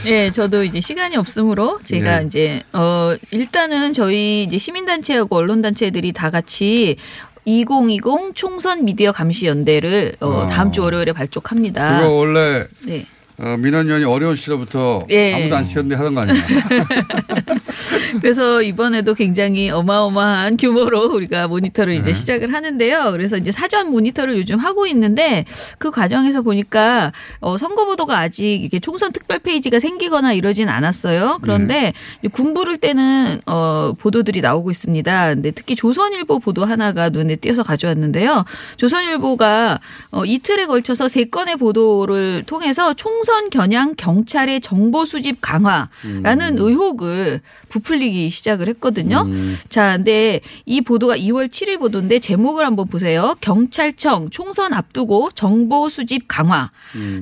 네, 0.05 0.31
저도 0.31 0.63
이제 0.63 0.81
시간이 0.81 1.17
없으므로 1.17 1.81
제가 1.85 2.21
네. 2.21 2.27
이제 2.29 2.63
어 2.73 3.17
일단은 3.33 3.95
저희 3.95 4.45
이제 4.45 4.59
시민단체하고 4.59 5.37
언론단체들이 5.39 6.13
다 6.13 6.31
같이 6.31 6.99
2020 7.45 8.37
총선 8.37 8.85
미디어 8.85 9.11
감시 9.11 9.47
연대를 9.49 10.15
어, 10.21 10.27
어. 10.29 10.47
다음 10.47 10.71
주 10.71 10.83
월요일에 10.83 11.13
발족합니다. 11.15 11.99
그거 11.99 12.13
원래 12.13 12.67
네. 12.87 13.07
어, 13.43 13.57
민원연이 13.57 14.05
어려운 14.05 14.37
시절부터 14.37 15.07
예. 15.11 15.35
아무도 15.35 15.57
안 15.57 15.65
시켰는데 15.65 15.97
하던 15.97 16.15
거 16.15 16.21
아니야. 16.21 16.35
그래서 18.21 18.63
이번에도 18.63 19.15
굉장히 19.15 19.69
어마어마한 19.69 20.57
규모로 20.57 21.13
우리가 21.13 21.49
모니터를 21.49 21.95
이제 21.95 22.05
네. 22.05 22.13
시작을 22.13 22.53
하는데요. 22.53 23.11
그래서 23.11 23.37
이제 23.37 23.51
사전 23.51 23.91
모니터를 23.91 24.37
요즘 24.39 24.59
하고 24.59 24.87
있는데 24.87 25.45
그 25.79 25.91
과정에서 25.91 26.43
보니까 26.43 27.13
어, 27.41 27.57
선거보도가 27.57 28.17
아직 28.17 28.45
이게 28.45 28.79
총선 28.79 29.11
특별 29.11 29.41
페이지가 29.41 29.81
생기거나 29.81 30.35
이러진 30.35 30.69
않았어요. 30.69 31.39
그런데 31.43 31.95
이제 32.21 32.29
군부를 32.29 32.79
때는 32.79 33.41
어, 33.47 33.93
보도들이 33.99 34.41
나오고 34.41 34.71
있습니다. 34.71 35.35
근데 35.35 35.51
특히 35.51 35.75
조선일보 35.75 36.39
보도 36.39 36.65
하나가 36.65 37.09
눈에 37.09 37.35
띄어서 37.35 37.65
가져왔는데요. 37.65 38.45
조선일보가 38.77 39.81
어, 40.13 40.25
이틀에 40.25 40.67
걸쳐서 40.67 41.09
세 41.09 41.25
건의 41.25 41.57
보도를 41.57 42.45
통해서 42.47 42.95
총선 42.95 43.32
겨냥 43.51 43.95
경찰의 43.97 44.61
정보 44.61 45.05
수집 45.05 45.41
강화라는 45.41 46.59
의혹을 46.59 47.41
부풀리기 47.69 48.31
시작을 48.31 48.69
했거든요. 48.69 49.27
자, 49.69 49.97
근데 49.97 50.41
이 50.67 50.81
보도가 50.81 51.17
2월 51.17 51.49
7일 51.49 51.79
보도인데 51.79 52.19
제목을 52.19 52.65
한번 52.67 52.87
보세요. 52.87 53.35
경찰청 53.41 54.31
총선 54.31 54.73
앞두고 54.73 55.31
정보 55.35 55.89
수집 55.89 56.29
강화. 56.29 56.71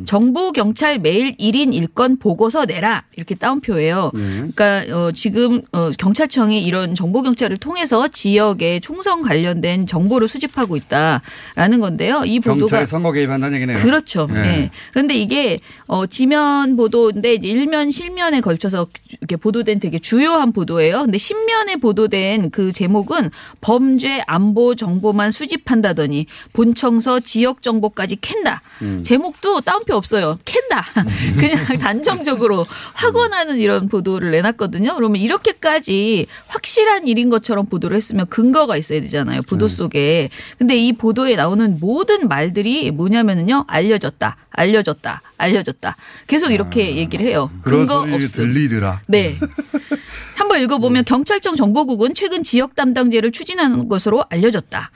정보 0.05 0.53
경찰 0.53 0.99
매일 0.99 1.37
1인 1.37 1.73
1건 1.73 2.21
보고서 2.21 2.65
내라. 2.65 3.05
이렇게 3.17 3.35
따옴표예요. 3.35 4.11
그러니까 4.13 4.85
어 4.91 5.13
지금 5.13 5.63
어 5.73 5.91
경찰청이 5.91 6.63
이런 6.65 6.95
정보 6.95 7.23
경찰을 7.23 7.57
통해서 7.57 8.09
지역의 8.09 8.81
총선 8.81 9.23
관련된 9.23 9.87
정보를 9.87 10.27
수집하고 10.29 10.77
있다라는 10.77 11.81
건데요. 11.81 12.23
이 12.25 12.41
보도가 12.41 12.59
경찰이 12.59 12.87
선거 12.87 13.13
개입한다는 13.13 13.57
얘기네요. 13.57 13.79
그렇죠. 13.79 14.27
예. 14.31 14.35
네. 14.35 14.71
그런데 14.93 15.15
이게 15.15 15.59
어 15.93 16.07
지면 16.07 16.77
보도인데 16.77 17.35
일면 17.43 17.91
실면에 17.91 18.41
걸쳐서 18.41 18.87
이렇게 19.19 19.35
보도된 19.35 19.81
되게 19.81 19.99
주요한 19.99 20.53
보도예요. 20.53 21.03
근데 21.03 21.19
신면에 21.19 21.75
보도된 21.77 22.51
그 22.53 22.71
제목은 22.71 23.31
범죄 23.61 24.23
안보 24.29 24.77
정보만 24.77 25.33
수집한다더니 25.33 26.27
본청서 26.53 27.19
지역 27.19 27.63
정보까지 27.63 28.19
캔다. 28.21 28.63
음. 28.83 29.03
제목도 29.03 29.63
따옴표 29.63 29.97
없어요. 29.97 30.39
캔다. 30.45 30.85
그냥 31.37 31.79
단정적으로 31.81 32.67
확언하는 32.95 33.59
이런 33.59 33.89
보도를 33.89 34.31
내놨거든요. 34.31 34.95
그러면 34.95 35.21
이렇게까지 35.21 36.29
확실한 36.47 37.09
일인 37.09 37.31
것처럼 37.31 37.67
보도를 37.67 37.97
했으면 37.97 38.29
근거가 38.29 38.77
있어야 38.77 39.01
되잖아요. 39.01 39.43
보도 39.43 39.67
속에. 39.67 40.31
근데 40.57 40.77
이 40.77 40.93
보도에 40.93 41.35
나오는 41.35 41.79
모든 41.81 42.29
말들이 42.29 42.93
뭐냐면은요. 42.93 43.65
알려졌다. 43.67 44.37
알려졌다. 44.51 45.23
알려졌다. 45.37 45.80
계속 46.27 46.51
이렇게 46.51 46.97
얘기를 46.97 47.25
해요. 47.27 47.51
그런 47.63 47.87
근거 47.87 48.01
없음. 48.03 48.45
들리더라. 48.45 49.03
네. 49.09 49.39
한번 50.37 50.61
읽어보면 50.63 51.05
경찰청 51.05 51.57
정보국은 51.57 52.15
최근 52.15 52.43
지역 52.43 52.75
담당제를 52.75 53.33
추진하는 53.33 53.89
것으로 53.89 54.25
알려졌다. 54.29 54.91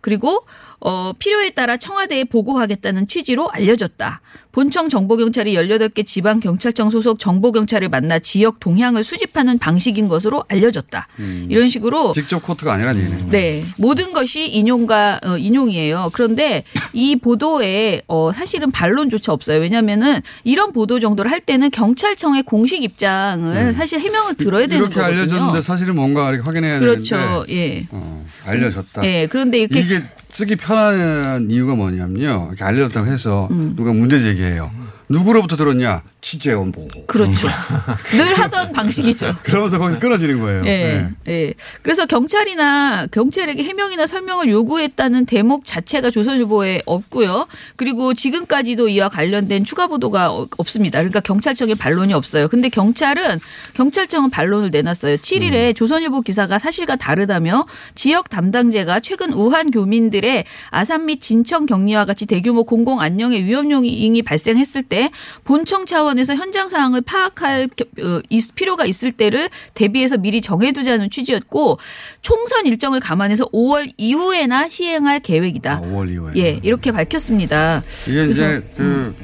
그리고 0.00 0.46
어, 0.80 1.12
필요에 1.18 1.50
따라 1.50 1.76
청와대에 1.76 2.24
보고하겠다는 2.24 3.08
취지로 3.08 3.50
알려졌다. 3.50 4.20
본청 4.58 4.88
정보경찰이 4.88 5.54
18개 5.54 6.04
지방경찰청 6.04 6.90
소속 6.90 7.20
정보경찰을 7.20 7.90
만나 7.90 8.18
지역 8.18 8.58
동향을 8.58 9.04
수집하는 9.04 9.56
방식인 9.56 10.08
것으로 10.08 10.44
알려졌다. 10.48 11.06
이런 11.48 11.68
식으로 11.68 12.10
직접 12.10 12.42
코트가 12.42 12.72
아니라는 12.72 13.00
얘기네요. 13.00 13.28
네. 13.30 13.64
모든 13.76 14.12
것이 14.12 14.48
인용과 14.48 15.20
어, 15.24 15.38
인용이에요. 15.38 16.10
그런데 16.12 16.64
이 16.92 17.14
보도에 17.14 18.02
어, 18.08 18.32
사실은 18.34 18.72
반론조차 18.72 19.32
없어요. 19.32 19.60
왜냐면은 19.60 20.22
이런 20.42 20.72
보도 20.72 20.98
정도를 20.98 21.30
할 21.30 21.40
때는 21.40 21.70
경찰청의 21.70 22.42
공식 22.42 22.82
입장을 22.82 23.74
사실 23.74 24.00
해명을 24.00 24.34
들어야 24.34 24.66
되는 24.66 24.70
네. 24.70 24.76
이렇게 24.78 24.94
거거든요. 24.96 25.20
알려줬는데 25.20 25.62
사실은 25.62 25.94
뭔가 25.94 26.30
이렇게 26.30 26.44
확인해야 26.44 26.80
그렇죠. 26.80 27.44
되는데 27.46 27.52
예. 27.54 27.86
어, 27.92 28.26
알려줬다. 28.44 29.04
예. 29.04 29.28
그런데 29.30 29.60
이렇게 29.60 29.78
이게 29.78 30.02
쓰기 30.30 30.56
편한 30.56 31.48
이유가 31.50 31.74
뭐냐면요. 31.74 32.48
이렇게 32.48 32.64
알려줬다고 32.64 33.06
해서 33.06 33.48
음. 33.50 33.74
누가 33.76 33.92
문제 33.92 34.20
제기해 34.20 34.47
요. 34.56 34.70
누구로부터 35.08 35.56
들었냐? 35.56 36.02
취재원 36.20 36.72
보고. 36.72 37.06
그렇죠. 37.06 37.48
늘 38.10 38.34
하던 38.38 38.72
방식이죠. 38.72 39.36
그러면서 39.44 39.78
거기서 39.78 39.98
끊어지는 40.00 40.40
거예요. 40.40 40.64
예, 40.66 41.10
네. 41.24 41.32
예. 41.32 41.54
그래서 41.82 42.06
경찰이나 42.06 43.06
경찰에게 43.06 43.62
해명이나 43.62 44.06
설명을 44.06 44.48
요구했다는 44.50 45.26
대목 45.26 45.64
자체가 45.64 46.10
조선일보에 46.10 46.82
없고요. 46.86 47.46
그리고 47.76 48.14
지금까지도 48.14 48.88
이와 48.88 49.08
관련된 49.08 49.64
추가 49.64 49.86
보도가 49.86 50.32
어- 50.32 50.48
없습니다. 50.58 50.98
그러니까 50.98 51.20
경찰청에 51.20 51.74
반론이 51.74 52.12
없어요. 52.14 52.48
근데 52.48 52.68
경찰은 52.68 53.38
경찰청은 53.74 54.30
반론을 54.30 54.70
내놨어요. 54.72 55.16
7일에 55.18 55.76
조선일보 55.76 56.22
기사가 56.22 56.58
사실과 56.58 56.96
다르다며 56.96 57.66
지역 57.94 58.28
담당자가 58.28 59.00
최근 59.00 59.32
우한 59.32 59.70
교민들의 59.70 60.44
아산 60.70 61.06
및 61.06 61.20
진청 61.20 61.64
격리와 61.66 62.06
같이 62.06 62.26
대규모 62.26 62.64
공공 62.64 63.00
안녕의 63.00 63.44
위험 63.44 63.70
요인이 63.70 64.20
발생했을 64.22 64.82
때 64.82 65.10
본청 65.44 65.86
차원 65.86 66.07
에서 66.16 66.34
현장 66.34 66.68
상황을 66.68 67.00
파악할 67.02 67.68
겨- 67.76 67.84
어, 68.02 68.20
있- 68.30 68.54
필요가 68.54 68.84
있을 68.86 69.10
때를 69.12 69.48
대비해서 69.74 70.16
미리 70.16 70.40
정해두자는 70.40 71.10
취지였고 71.10 71.78
총선 72.22 72.66
일정을 72.66 73.00
감안해서 73.00 73.46
5월 73.46 73.90
이후에나 73.96 74.68
시행할 74.68 75.20
계획이다. 75.20 75.80
5월 75.82 76.10
이후에. 76.10 76.32
예, 76.36 76.60
이렇게 76.62 76.92
밝혔습니다. 76.92 77.82
이게 78.08 78.26
이제 78.26 78.62
그 78.76 79.14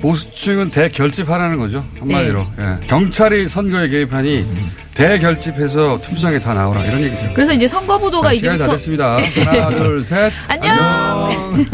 보수층은 0.00 0.70
대결집하라는 0.70 1.58
거죠. 1.58 1.84
한마디로. 1.98 2.46
예. 2.58 2.86
경찰이 2.86 3.48
선거에 3.48 3.88
개입하니 3.88 4.46
대결집해서 4.94 6.00
투표장에 6.00 6.38
다 6.40 6.54
나오라 6.54 6.84
이런 6.86 7.02
얘기죠. 7.02 7.32
그래서 7.34 7.52
이제 7.52 7.66
선거 7.66 7.98
보도가 7.98 8.28
자, 8.28 8.34
시간이 8.34 8.58
다 8.58 8.64
이제부터 8.64 8.72
됐습니다. 8.76 9.16
하나, 9.44 9.68
둘, 9.76 10.02
셋. 10.02 10.32
안녕. 10.48 11.66